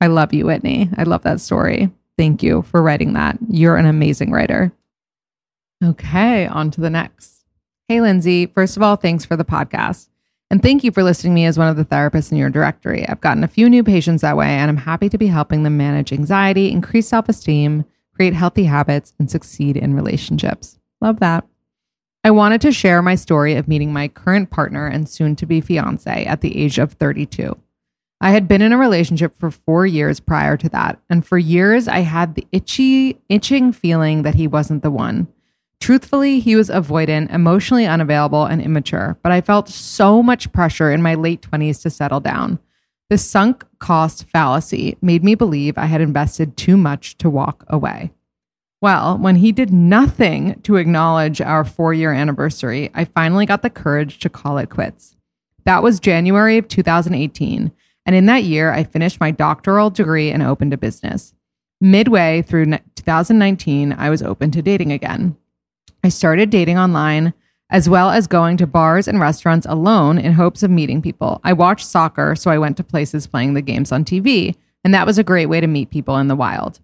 [0.01, 0.91] I love you, Whitney.
[0.97, 1.91] I love that story.
[2.19, 3.39] Thank you for writing that.
[3.49, 4.73] You're an amazing writer.
[5.85, 7.45] Okay, on to the next.
[7.87, 8.47] Hey, Lindsay.
[8.47, 10.09] First of all, thanks for the podcast.
[10.51, 13.07] And thank you for listing me as one of the therapists in your directory.
[13.07, 15.76] I've gotten a few new patients that way, and I'm happy to be helping them
[15.76, 20.79] manage anxiety, increase self esteem, create healthy habits, and succeed in relationships.
[21.01, 21.47] Love that.
[22.24, 25.61] I wanted to share my story of meeting my current partner and soon to be
[25.61, 27.57] fiance at the age of 32.
[28.20, 31.87] I had been in a relationship for four years prior to that, and for years
[31.87, 35.29] I had the itchy, itching feeling that he wasn't the one.
[35.81, 41.03] Truthfully, he was avoidant, emotionally unavailable, and immature, but I felt so much pressure in
[41.03, 42.59] my late 20s to settle down.
[43.11, 48.11] The sunk cost fallacy made me believe I had invested too much to walk away.
[48.81, 53.70] Well, when he did nothing to acknowledge our four year anniversary, I finally got the
[53.70, 55.16] courage to call it quits.
[55.64, 57.72] That was January of 2018.
[58.07, 61.35] And in that year, I finished my doctoral degree and opened a business.
[61.81, 65.37] Midway through 2019, I was open to dating again.
[66.05, 67.35] I started dating online
[67.71, 71.41] as well as going to bars and restaurants alone in hopes of meeting people.
[71.45, 75.07] I watched soccer, so I went to places playing the games on TV, and that
[75.07, 76.81] was a great way to meet people in the wild.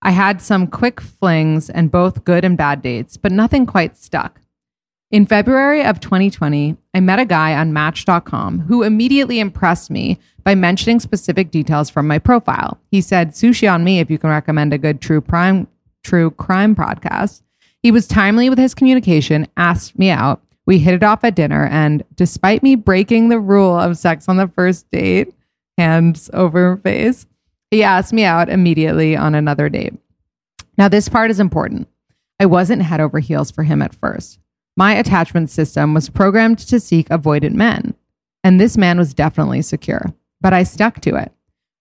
[0.00, 4.40] I had some quick flings and both good and bad dates, but nothing quite stuck.
[5.10, 10.54] In February of 2020, I met a guy on Match.com who immediately impressed me by
[10.54, 12.80] mentioning specific details from my profile.
[12.90, 15.68] He said, "Sushi on me if you can recommend a good true crime
[16.02, 17.43] true crime podcast."
[17.84, 20.40] He was timely with his communication, asked me out.
[20.64, 24.38] We hit it off at dinner, and despite me breaking the rule of sex on
[24.38, 25.34] the first date,
[25.76, 27.26] hands over face,
[27.70, 29.92] he asked me out immediately on another date.
[30.78, 31.86] Now, this part is important.
[32.40, 34.38] I wasn't head over heels for him at first.
[34.78, 37.92] My attachment system was programmed to seek avoidant men,
[38.42, 41.32] and this man was definitely secure, but I stuck to it.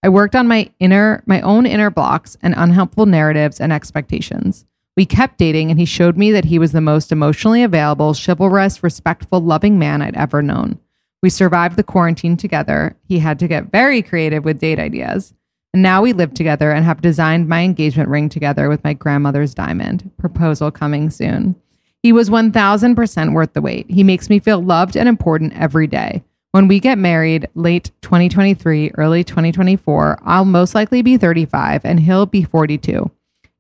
[0.04, 4.66] I worked on my inner my own inner blocks and unhelpful narratives and expectations.
[4.96, 8.84] We kept dating, and he showed me that he was the most emotionally available, chivalrous,
[8.84, 10.80] respectful, loving man I'd ever known.
[11.24, 12.96] We survived the quarantine together.
[13.08, 15.34] He had to get very creative with date ideas.
[15.74, 19.56] And now we live together and have designed my engagement ring together with my grandmother's
[19.56, 20.12] diamond.
[20.18, 21.56] Proposal coming soon.
[22.04, 23.90] He was 1000% worth the wait.
[23.90, 26.22] He makes me feel loved and important every day.
[26.52, 32.28] When we get married late 2023, early 2024, I'll most likely be 35 and he'll
[32.28, 33.10] be 42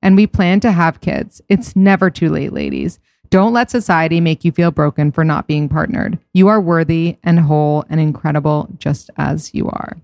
[0.03, 1.41] and we plan to have kids.
[1.49, 2.99] It's never too late, ladies.
[3.29, 6.19] Don't let society make you feel broken for not being partnered.
[6.33, 9.97] You are worthy and whole and incredible just as you are.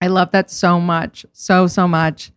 [0.00, 1.26] I love that so much.
[1.32, 2.30] So, so much.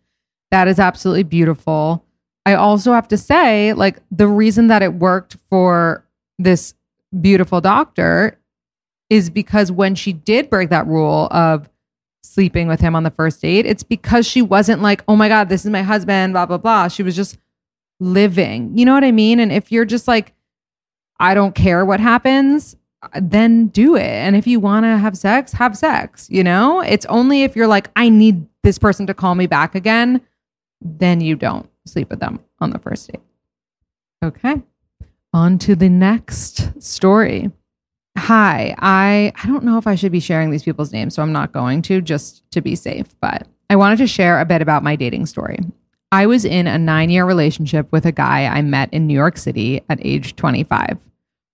[0.50, 2.04] That is absolutely beautiful.
[2.46, 6.04] I also have to say, like, the reason that it worked for
[6.38, 6.74] this
[7.20, 8.38] beautiful doctor
[9.10, 11.68] is because when she did break that rule of
[12.24, 13.66] sleeping with him on the first date.
[13.66, 16.88] It's because she wasn't like, oh my God, this is my husband, blah, blah, blah.
[16.88, 17.38] She was just
[18.00, 18.76] living.
[18.76, 19.40] You know what I mean?
[19.40, 20.32] And if you're just like,
[21.20, 24.02] I don't care what happens, uh, then do it.
[24.02, 26.28] And if you want to have sex, have sex.
[26.30, 29.74] You know, it's only if you're like, I need this person to call me back
[29.74, 30.20] again,
[30.80, 33.20] then you don't sleep with them on the first date.
[34.24, 34.62] Okay.
[35.32, 37.50] On to the next story.
[38.16, 41.32] Hi, I I don't know if I should be sharing these people's names, so I'm
[41.32, 44.82] not going to just to be safe, but I wanted to share a bit about
[44.82, 45.58] my dating story.
[46.12, 49.82] I was in a 9-year relationship with a guy I met in New York City
[49.88, 50.98] at age 25.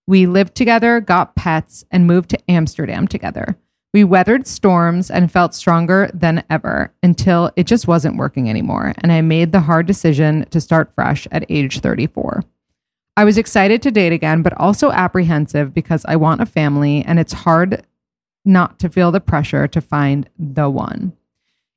[0.06, 3.56] We lived together, got pets, and moved to Amsterdam together.
[3.94, 9.10] We weathered storms and felt stronger than ever until it just wasn't working anymore, and
[9.10, 12.44] I made the hard decision to start fresh at age 34.
[13.20, 17.18] I was excited to date again, but also apprehensive because I want a family and
[17.18, 17.84] it's hard
[18.46, 21.12] not to feel the pressure to find the one.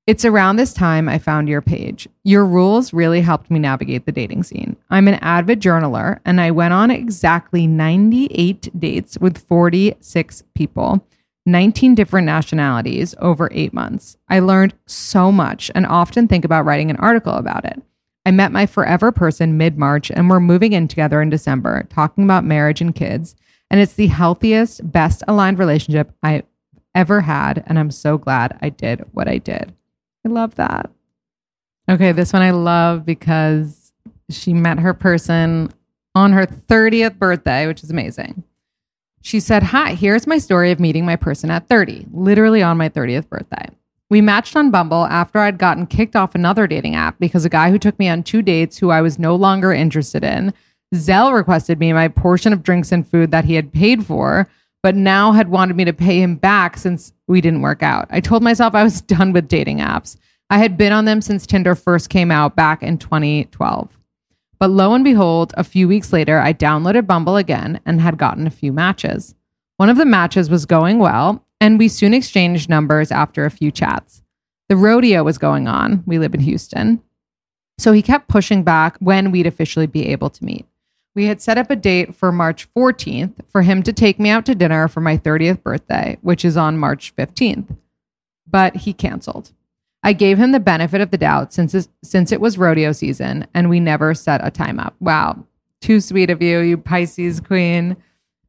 [0.07, 2.07] It's around this time I found your page.
[2.23, 4.77] Your rules really helped me navigate the dating scene.
[4.89, 11.05] I'm an avid journaler and I went on exactly 98 dates with 46 people,
[11.45, 14.15] 19 different nationalities over eight months.
[14.29, 17.83] I learned so much and often think about writing an article about it.
[18.25, 22.23] I met my forever person mid March and we're moving in together in December, talking
[22.23, 23.35] about marriage and kids.
[23.69, 26.43] And it's the healthiest, best aligned relationship I
[26.95, 27.63] ever had.
[27.67, 29.73] And I'm so glad I did what I did.
[30.25, 30.89] I love that.
[31.89, 33.91] Okay, this one I love because
[34.29, 35.71] she met her person
[36.15, 38.43] on her 30th birthday, which is amazing.
[39.21, 42.89] She said, Hi, here's my story of meeting my person at 30, literally on my
[42.89, 43.67] 30th birthday.
[44.13, 47.71] We matched on Bumble after I'd gotten kicked off another dating app because a guy
[47.71, 50.53] who took me on two dates who I was no longer interested in,
[50.93, 54.47] Zelle requested me my portion of drinks and food that he had paid for,
[54.83, 58.05] but now had wanted me to pay him back since we didn't work out.
[58.11, 60.15] I told myself I was done with dating apps.
[60.51, 63.97] I had been on them since Tinder first came out back in 2012.
[64.59, 68.45] But lo and behold, a few weeks later, I downloaded Bumble again and had gotten
[68.45, 69.33] a few matches.
[69.77, 73.71] One of the matches was going well, and we soon exchanged numbers after a few
[73.71, 74.21] chats.
[74.67, 76.03] The rodeo was going on.
[76.05, 77.01] We live in Houston.
[77.77, 80.65] So he kept pushing back when we'd officially be able to meet.
[81.15, 84.45] We had set up a date for March 14th for him to take me out
[84.47, 87.77] to dinner for my 30th birthday, which is on March 15th.
[88.45, 89.53] But he canceled.
[90.03, 93.47] I gave him the benefit of the doubt since it, since it was rodeo season
[93.53, 94.95] and we never set a time up.
[94.99, 95.45] Wow,
[95.79, 97.95] too sweet of you, you Pisces queen.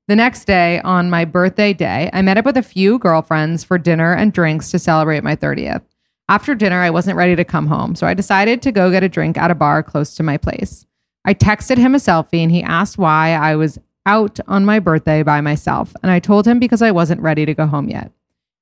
[0.06, 3.78] The next day, on my birthday day, I met up with a few girlfriends for
[3.78, 5.80] dinner and drinks to celebrate my 30th.
[6.28, 9.08] After dinner, I wasn't ready to come home, so I decided to go get a
[9.08, 10.84] drink at a bar close to my place.
[11.24, 15.22] I texted him a selfie and he asked why I was out on my birthday
[15.22, 15.94] by myself.
[16.02, 18.12] And I told him because I wasn't ready to go home yet.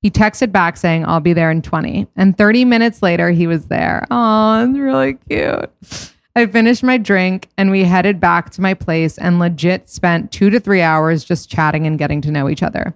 [0.00, 2.06] He texted back saying, I'll be there in 20.
[2.14, 4.06] And 30 minutes later, he was there.
[4.12, 6.12] Oh, it's really cute.
[6.34, 10.48] I finished my drink and we headed back to my place and legit spent two
[10.50, 12.94] to three hours just chatting and getting to know each other.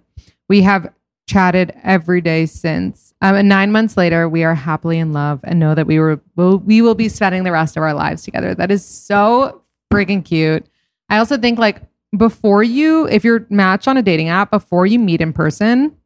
[0.48, 0.92] We have
[1.28, 3.12] chatted every day since.
[3.20, 6.20] Um, and nine months later, we are happily in love and know that we were
[6.36, 8.54] will we will be spending the rest of our lives together.
[8.54, 9.62] That is so
[9.92, 10.66] freaking cute.
[11.08, 11.82] I also think like
[12.16, 15.96] before you, if you're matched on a dating app, before you meet in person,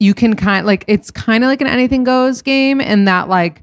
[0.00, 3.62] you can kind like it's kind of like an anything goes game, and that like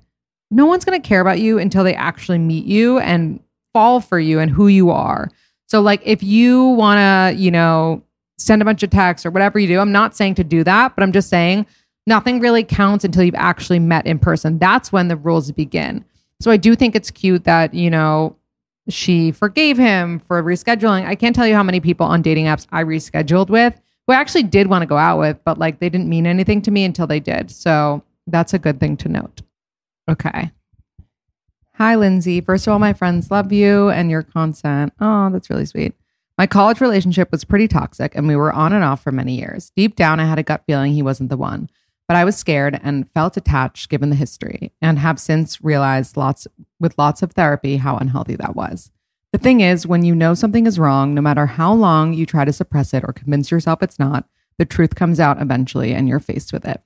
[0.52, 3.40] no one's gonna care about you until they actually meet you and
[3.74, 5.30] fall for you and who you are.
[5.68, 8.04] So like if you wanna, you know,
[8.38, 9.80] send a bunch of texts or whatever you do.
[9.80, 11.66] I'm not saying to do that, but I'm just saying
[12.08, 14.58] nothing really counts until you've actually met in person.
[14.58, 16.04] That's when the rules begin.
[16.40, 18.36] So I do think it's cute that, you know,
[18.90, 21.06] she forgave him for rescheduling.
[21.06, 24.20] I can't tell you how many people on dating apps I rescheduled with who I
[24.20, 26.84] actually did want to go out with, but like they didn't mean anything to me
[26.84, 27.52] until they did.
[27.52, 29.42] So that's a good thing to note.
[30.10, 30.52] Okay.
[31.76, 32.42] Hi, Lindsay.
[32.42, 34.94] First of all, my friends love you and your content.
[35.00, 35.94] Oh, that's really sweet.
[36.38, 39.72] My college relationship was pretty toxic and we were on and off for many years.
[39.76, 41.70] Deep down, I had a gut feeling he wasn't the one,
[42.08, 46.48] but I was scared and felt attached given the history and have since realized lots
[46.80, 48.92] with lots of therapy how unhealthy that was.
[49.32, 52.44] The thing is, when you know something is wrong, no matter how long you try
[52.44, 54.28] to suppress it or convince yourself it's not,
[54.58, 56.82] the truth comes out eventually and you're faced with it.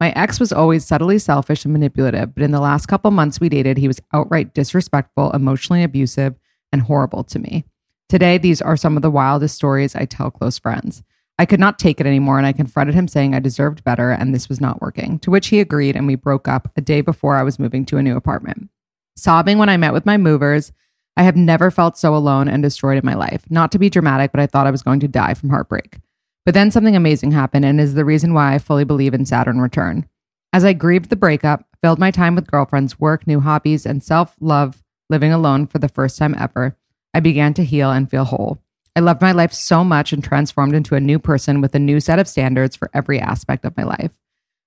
[0.00, 3.48] My ex was always subtly selfish and manipulative, but in the last couple months we
[3.48, 6.34] dated, he was outright disrespectful, emotionally abusive,
[6.72, 7.64] and horrible to me.
[8.08, 11.02] Today, these are some of the wildest stories I tell close friends.
[11.38, 14.32] I could not take it anymore and I confronted him saying I deserved better and
[14.32, 17.36] this was not working, to which he agreed and we broke up a day before
[17.36, 18.68] I was moving to a new apartment.
[19.16, 20.72] Sobbing when I met with my movers,
[21.16, 23.44] I have never felt so alone and destroyed in my life.
[23.50, 25.98] Not to be dramatic, but I thought I was going to die from heartbreak.
[26.44, 29.60] But then something amazing happened and is the reason why I fully believe in Saturn
[29.60, 30.06] return.
[30.52, 34.36] As I grieved the breakup, filled my time with girlfriends, work, new hobbies, and self
[34.40, 36.76] love, living alone for the first time ever,
[37.14, 38.58] I began to heal and feel whole.
[38.94, 41.98] I loved my life so much and transformed into a new person with a new
[41.98, 44.12] set of standards for every aspect of my life.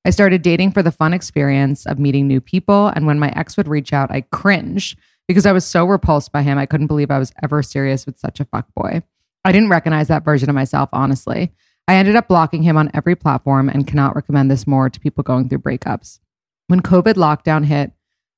[0.03, 3.55] I started dating for the fun experience of meeting new people, and when my ex
[3.55, 4.97] would reach out, I cringed
[5.27, 6.57] because I was so repulsed by him.
[6.57, 9.03] I couldn't believe I was ever serious with such a fuck boy.
[9.45, 11.53] I didn't recognize that version of myself, honestly.
[11.87, 15.23] I ended up blocking him on every platform and cannot recommend this more to people
[15.23, 16.19] going through breakups.
[16.67, 17.93] When COVID lockdown hit,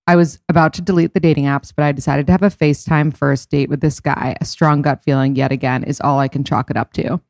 [0.05, 3.15] I was about to delete the dating apps, but I decided to have a FaceTime
[3.15, 4.35] first date with this guy.
[4.39, 7.21] A strong gut feeling, yet again, is all I can chalk it up to.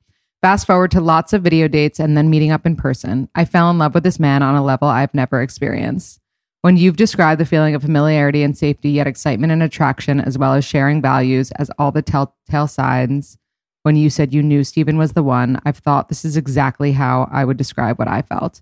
[0.42, 3.30] Fast forward to lots of video dates and then meeting up in person.
[3.36, 6.20] I fell in love with this man on a level I've never experienced.
[6.62, 10.54] When you've described the feeling of familiarity and safety, yet excitement and attraction, as well
[10.54, 13.38] as sharing values as all the telltale signs
[13.84, 17.30] When you said you knew Stephen was the one, I've thought this is exactly how
[17.32, 18.62] I would describe what I felt.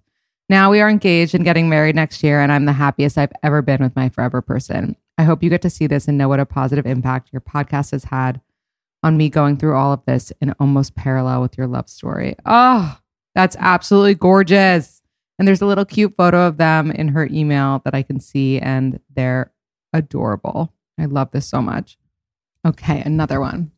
[0.50, 3.62] Now we are engaged and getting married next year, and I'm the happiest I've ever
[3.62, 4.96] been with my forever person.
[5.18, 7.92] I hope you get to see this and know what a positive impact your podcast
[7.92, 8.40] has had
[9.04, 12.36] on me going through all of this in almost parallel with your love story.
[12.46, 12.98] Oh,
[13.36, 15.02] that's absolutely gorgeous.
[15.40, 18.60] And there's a little cute photo of them in her email that I can see,
[18.60, 19.52] and they're
[19.94, 20.74] adorable.
[21.00, 21.98] I love this so much.
[22.66, 23.72] Okay, another one.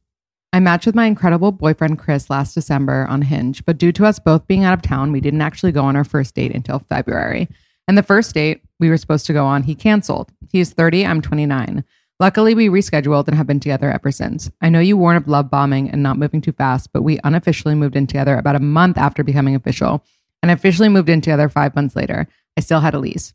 [0.51, 4.17] I matched with my incredible boyfriend Chris last December on Hinge, but due to us
[4.17, 7.47] both being out of town, we didn't actually go on our first date until February.
[7.87, 10.31] And the first date we were supposed to go on, he canceled.
[10.51, 11.83] He's 30, I'm 29.
[12.19, 14.49] Luckily, we rescheduled and have been together ever since.
[14.59, 17.75] I know you warn of love bombing and not moving too fast, but we unofficially
[17.75, 20.03] moved in together about a month after becoming official
[20.41, 22.27] and officially moved in together five months later.
[22.57, 23.33] I still had a lease.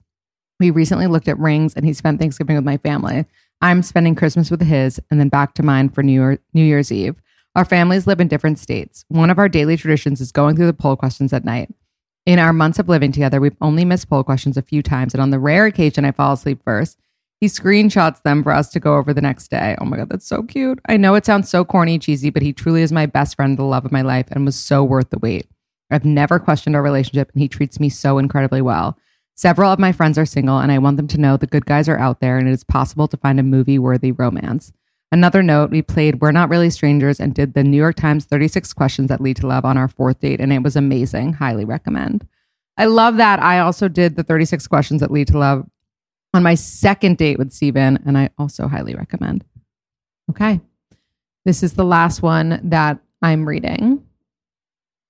[0.60, 3.24] We recently looked at rings and he spent Thanksgiving with my family.
[3.60, 6.92] I'm spending Christmas with his and then back to mine for New, Year, New Year's
[6.92, 7.16] Eve.
[7.56, 9.04] Our families live in different states.
[9.08, 11.72] One of our daily traditions is going through the poll questions at night.
[12.26, 15.20] In our months of living together, we've only missed poll questions a few times, and
[15.20, 16.98] on the rare occasion I fall asleep first,
[17.40, 19.76] he screenshots them for us to go over the next day.
[19.78, 20.80] Oh my God, that's so cute.
[20.88, 23.64] I know it sounds so corny, cheesy, but he truly is my best friend, the
[23.64, 25.46] love of my life, and was so worth the wait.
[25.90, 28.98] I've never questioned our relationship, and he treats me so incredibly well.
[29.36, 31.88] Several of my friends are single, and I want them to know the good guys
[31.88, 34.72] are out there and it is possible to find a movie worthy romance.
[35.10, 38.72] Another note we played We're Not Really Strangers and did the New York Times 36
[38.72, 41.34] questions that lead to love on our fourth date, and it was amazing.
[41.34, 42.26] Highly recommend.
[42.76, 43.40] I love that.
[43.40, 45.66] I also did the 36 questions that lead to love
[46.32, 49.44] on my second date with Steven, and I also highly recommend.
[50.30, 50.60] Okay.
[51.44, 54.03] This is the last one that I'm reading.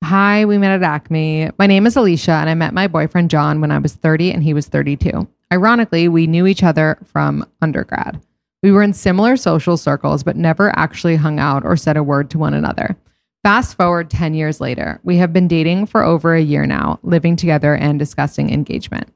[0.04, 1.48] Hi, we met at Acme.
[1.58, 4.42] My name is Alicia, and I met my boyfriend John when I was 30 and
[4.42, 5.26] he was 32.
[5.50, 8.20] Ironically, we knew each other from undergrad.
[8.62, 12.28] We were in similar social circles, but never actually hung out or said a word
[12.30, 12.98] to one another.
[13.42, 17.34] Fast forward 10 years later, we have been dating for over a year now, living
[17.34, 19.10] together and discussing engagement.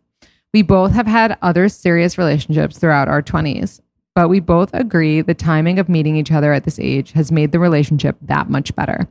[0.54, 3.82] We both have had other serious relationships throughout our 20s,
[4.14, 7.52] but we both agree the timing of meeting each other at this age has made
[7.52, 9.06] the relationship that much better.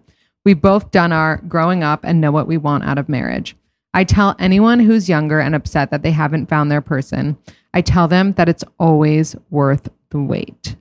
[0.47, 3.57] We've both done our growing up and know what we want out of marriage.
[3.93, 7.37] I tell anyone who's younger and upset that they haven't found their person,
[7.73, 10.77] I tell them that it's always worth the wait.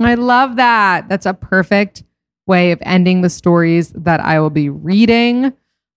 [0.00, 1.08] I love that.
[1.08, 2.02] That's a perfect
[2.46, 5.54] way of ending the stories that I will be reading.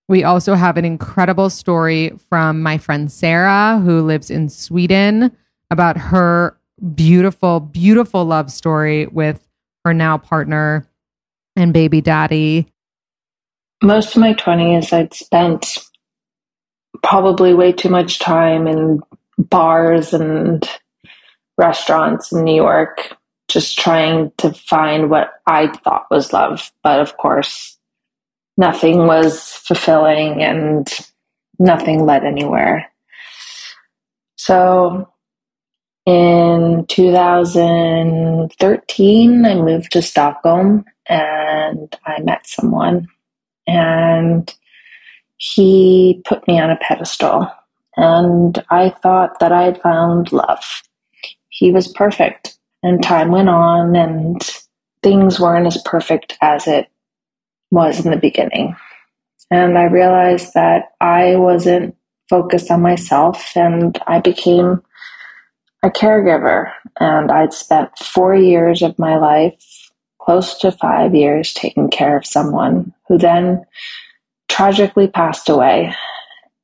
[0.07, 5.35] We also have an incredible story from my friend Sarah, who lives in Sweden,
[5.69, 6.57] about her
[6.95, 9.45] beautiful, beautiful love story with
[9.83, 10.87] her now partner
[11.57, 12.71] and baby daddy
[13.81, 15.79] most of my 20s, I'd spent
[17.01, 19.01] probably way too much time in
[19.37, 20.69] bars and
[21.57, 23.15] restaurants in New York,
[23.47, 26.71] just trying to find what I thought was love.
[26.83, 27.77] But of course,
[28.57, 30.87] nothing was fulfilling and
[31.57, 32.91] nothing led anywhere.
[34.37, 35.09] So
[36.05, 43.07] in 2013, I moved to Stockholm and I met someone
[43.69, 44.53] and
[45.37, 47.49] he put me on a pedestal.
[47.95, 50.81] And I thought that I had found love.
[51.49, 52.57] He was perfect.
[52.81, 54.41] And time went on, and
[55.03, 56.87] things weren't as perfect as it
[57.71, 58.75] was in the beginning.
[59.51, 61.95] And I realized that I wasn't
[62.29, 64.81] focused on myself, and I became
[65.83, 66.71] a caregiver.
[66.99, 69.88] And I'd spent four years of my life
[70.19, 73.65] close to five years taking care of someone who then
[74.47, 75.95] tragically passed away.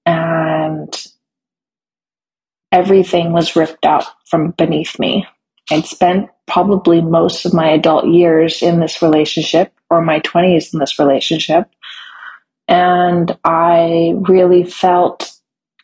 [0.05, 0.93] And
[2.71, 5.25] everything was ripped out from beneath me.
[5.71, 10.79] I'd spent probably most of my adult years in this relationship or my 20s in
[10.79, 11.69] this relationship.
[12.67, 15.31] And I really felt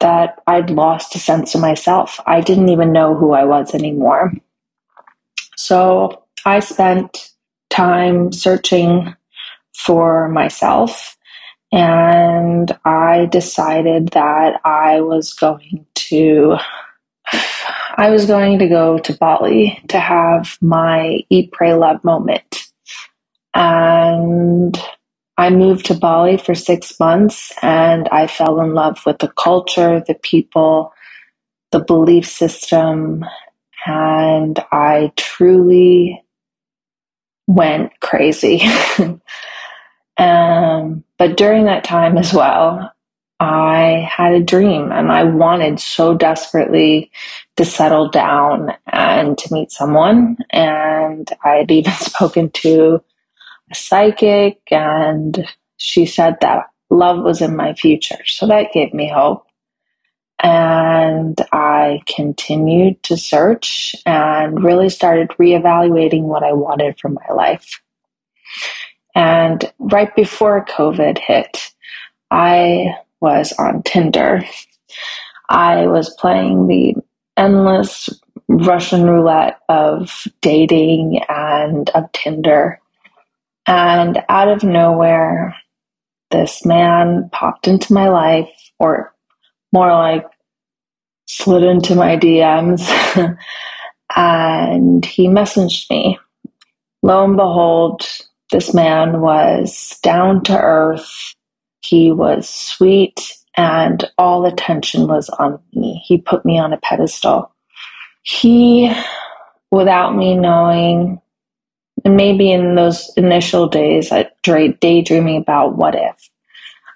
[0.02, 2.20] that I'd lost a sense of myself.
[2.26, 4.34] I didn't even know who I was anymore.
[5.56, 7.31] So I spent
[7.72, 9.16] time searching
[9.76, 11.18] for myself.
[11.72, 16.58] And I decided that I was going to
[17.98, 22.64] I was going to go to Bali to have my eat, pray, love moment.
[23.54, 24.78] And
[25.38, 30.04] I moved to Bali for six months and I fell in love with the culture,
[30.06, 30.94] the people,
[31.72, 33.26] the belief system.
[33.86, 36.24] And I truly
[37.56, 38.62] went crazy.
[40.18, 42.92] um, but during that time as well,
[43.40, 47.12] I had a dream and I wanted so desperately
[47.58, 50.38] to settle down and to meet someone.
[50.52, 53.04] And I had even spoken to
[53.72, 55.48] a psychic, and
[55.78, 58.24] she said that love was in my future.
[58.26, 59.46] So that gave me hope.
[60.44, 67.80] And I continued to search and really started reevaluating what I wanted for my life.
[69.14, 71.72] And right before COVID hit,
[72.32, 74.44] I was on Tinder.
[75.50, 76.96] I was playing the
[77.38, 78.10] endless
[78.48, 82.80] Russian roulette of dating and of Tinder.
[83.68, 85.56] And out of nowhere,
[86.32, 89.14] this man popped into my life, or
[89.72, 90.26] more like
[91.32, 92.82] slid into my DMs,
[94.16, 96.20] and he messaged me.
[97.02, 98.06] Lo and behold,
[98.52, 101.34] this man was down to earth.
[101.82, 106.04] He was sweet, and all attention was on me.
[106.06, 107.54] He put me on a pedestal.
[108.24, 108.94] He,
[109.72, 111.22] without me knowing,
[112.04, 116.30] and maybe in those initial days, I daydreaming about what if.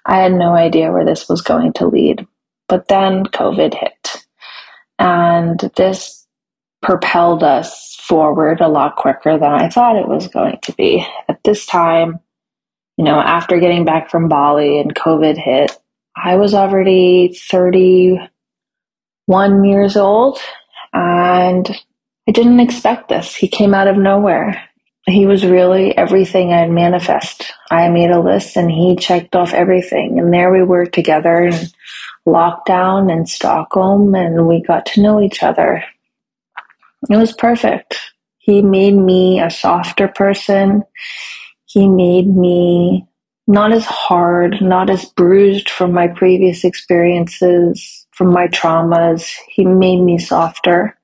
[0.04, 2.26] I had no idea where this was going to lead.
[2.68, 4.25] But then COVID hit.
[4.98, 6.26] And this
[6.82, 11.06] propelled us forward a lot quicker than I thought it was going to be.
[11.28, 12.20] At this time,
[12.96, 15.76] you know, after getting back from Bali and COVID hit,
[16.16, 20.38] I was already 31 years old
[20.92, 21.68] and
[22.28, 23.34] I didn't expect this.
[23.34, 24.62] He came out of nowhere.
[25.06, 27.52] He was really everything I'd manifest.
[27.70, 30.18] I made a list and he checked off everything.
[30.18, 31.54] And there we were together in
[32.26, 35.82] lockdown in Stockholm and we got to know each other.
[37.08, 37.98] It was perfect.
[38.38, 40.82] He made me a softer person.
[41.66, 43.06] He made me
[43.46, 49.32] not as hard, not as bruised from my previous experiences, from my traumas.
[49.48, 50.98] He made me softer.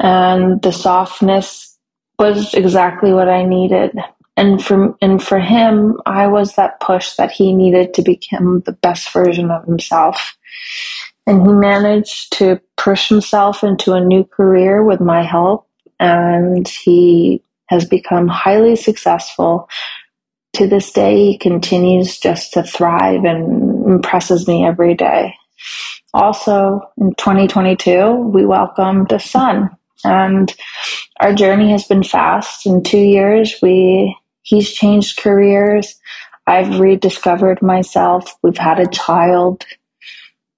[0.00, 1.76] And the softness
[2.18, 3.98] was exactly what I needed.
[4.38, 8.72] And for, and for him, I was that push that he needed to become the
[8.72, 10.36] best version of himself.
[11.26, 15.66] And he managed to push himself into a new career with my help.
[15.98, 19.68] And he has become highly successful
[20.54, 25.34] to this day, he continues just to thrive and impresses me every day.
[26.14, 29.70] Also, in 2022, we welcomed a son,
[30.04, 30.54] and
[31.20, 32.66] our journey has been fast.
[32.66, 34.16] In two years, we
[34.48, 35.98] he's changed careers.
[36.46, 38.34] I've rediscovered myself.
[38.42, 39.64] We've had a child,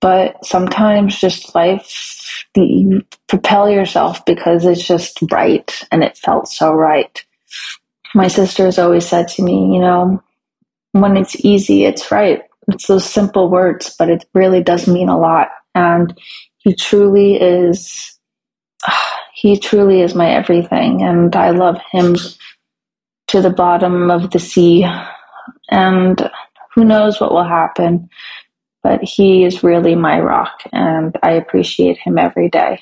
[0.00, 6.72] but sometimes just life, you propel yourself because it's just right, and it felt so
[6.72, 7.24] right
[8.14, 10.22] my sister has always said to me, you know,
[10.92, 12.42] when it's easy, it's right.
[12.68, 15.48] It's those simple words, but it really does mean a lot.
[15.74, 16.16] And
[16.58, 18.18] he truly is,
[19.34, 21.02] he truly is my everything.
[21.02, 22.16] And I love him
[23.30, 24.86] to the bottom of the sea.
[25.70, 26.30] And
[26.74, 28.08] who knows what will happen,
[28.82, 30.62] but he is really my rock.
[30.72, 32.80] And I appreciate him every day.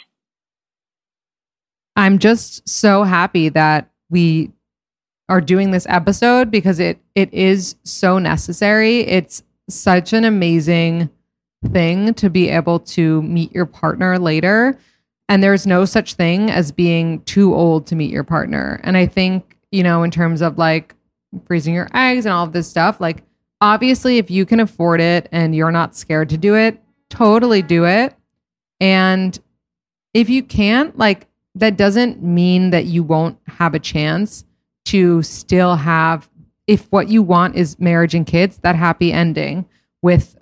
[1.96, 4.53] I'm just so happy that we
[5.28, 9.01] are doing this episode because it it is so necessary.
[9.01, 11.11] It's such an amazing
[11.72, 14.78] thing to be able to meet your partner later.
[15.28, 18.80] And there's no such thing as being too old to meet your partner.
[18.82, 20.94] And I think, you know, in terms of like
[21.46, 23.22] freezing your eggs and all of this stuff, like
[23.60, 27.84] obviously if you can afford it and you're not scared to do it, totally do
[27.84, 28.14] it.
[28.80, 29.38] And
[30.14, 34.44] if you can't, like that doesn't mean that you won't have a chance
[34.86, 36.28] to still have
[36.66, 39.66] if what you want is marriage and kids that happy ending
[40.02, 40.36] with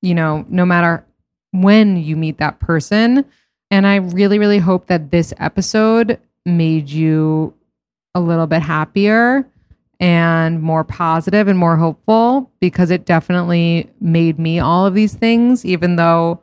[0.00, 1.04] you know no matter
[1.52, 3.24] when you meet that person
[3.70, 7.54] and i really really hope that this episode made you
[8.14, 9.48] a little bit happier
[10.00, 15.64] and more positive and more hopeful because it definitely made me all of these things
[15.64, 16.40] even though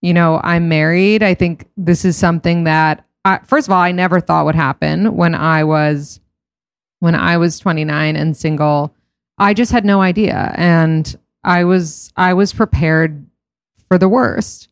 [0.00, 1.22] you know i'm married.
[1.22, 5.16] I think this is something that I, first of all i never thought would happen
[5.16, 6.20] when i was
[7.02, 8.94] when I was 29 and single,
[9.36, 10.54] I just had no idea.
[10.56, 13.26] And I was I was prepared
[13.88, 14.68] for the worst.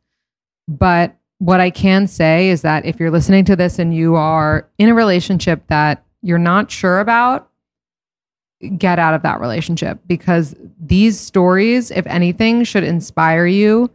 [0.68, 4.68] But what I can say is that if you're listening to this and you are
[4.78, 7.48] in a relationship that you're not sure about,
[8.76, 9.98] get out of that relationship.
[10.06, 13.90] Because these stories, if anything, should inspire you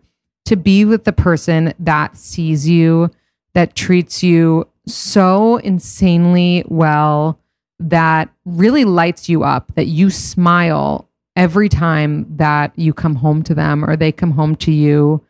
[0.46, 3.10] to be with the person that sees you,
[3.54, 7.40] that treats you so insanely well,
[7.80, 13.54] that really lights you up, that you smile every time that you come home to
[13.54, 15.24] them or they come home to you.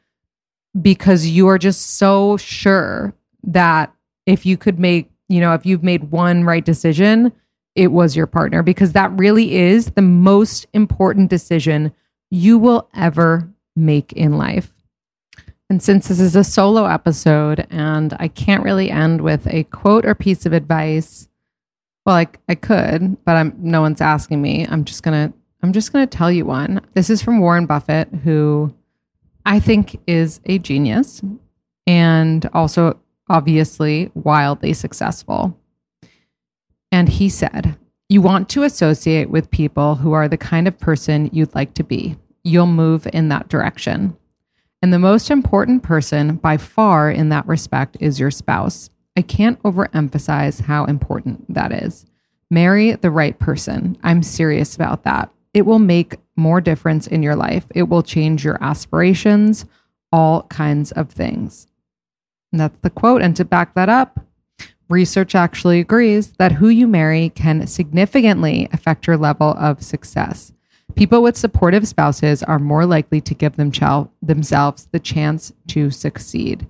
[0.81, 3.93] Because you are just so sure that
[4.25, 7.31] if you could make, you know, if you've made one right decision,
[7.75, 11.91] it was your partner because that really is the most important decision
[12.31, 14.71] you will ever make in life.
[15.69, 20.05] And since this is a solo episode and I can't really end with a quote
[20.05, 21.27] or piece of advice,
[22.05, 24.65] well, I, I could, but I'm no one's asking me.
[24.67, 26.81] I'm just gonna I'm just gonna tell you one.
[26.93, 28.73] This is from Warren Buffett, who
[29.45, 31.23] I think is a genius
[31.87, 32.99] and also
[33.29, 35.59] obviously wildly successful.
[36.91, 37.77] And he said,
[38.09, 41.83] You want to associate with people who are the kind of person you'd like to
[41.83, 42.17] be.
[42.43, 44.15] You'll move in that direction.
[44.81, 48.89] And the most important person by far in that respect is your spouse.
[49.17, 52.05] I can't overemphasize how important that is.
[52.51, 53.97] Marry the right person.
[54.03, 55.31] I'm serious about that.
[55.53, 57.65] It will make more difference in your life.
[57.73, 59.65] It will change your aspirations,
[60.11, 61.67] all kinds of things.
[62.55, 63.21] And that's the quote.
[63.21, 64.17] And to back that up,
[64.87, 70.53] research actually agrees that who you marry can significantly affect your level of success.
[70.95, 76.65] People with supportive spouses are more likely to give themselves the chance to succeed.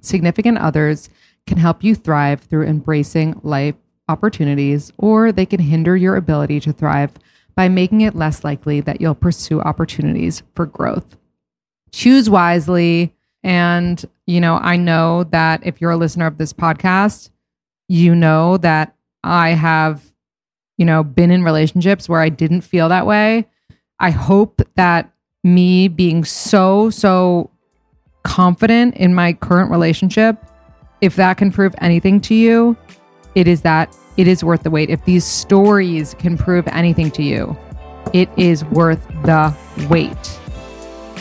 [0.00, 1.10] Significant others
[1.46, 3.74] can help you thrive through embracing life
[4.08, 7.12] opportunities, or they can hinder your ability to thrive
[7.54, 11.18] by making it less likely that you'll pursue opportunities for growth.
[11.92, 13.14] Choose wisely.
[13.44, 17.30] And, you know, I know that if you're a listener of this podcast,
[17.88, 20.02] you know that I have,
[20.78, 23.46] you know, been in relationships where I didn't feel that way.
[24.00, 25.12] I hope that
[25.44, 27.50] me being so, so
[28.22, 30.42] confident in my current relationship,
[31.02, 32.76] if that can prove anything to you,
[33.34, 34.88] it is that it is worth the wait.
[34.88, 37.56] If these stories can prove anything to you,
[38.14, 39.54] it is worth the
[39.90, 40.40] wait.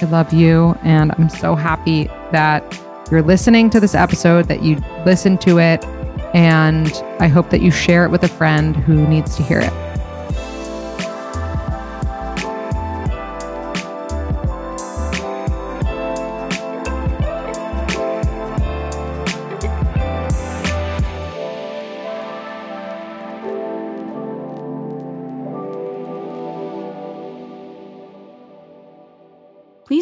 [0.04, 2.62] I love you, and I'm so happy that
[3.10, 5.82] you're listening to this episode, that you listened to it,
[6.36, 6.92] and
[7.22, 9.72] I hope that you share it with a friend who needs to hear it.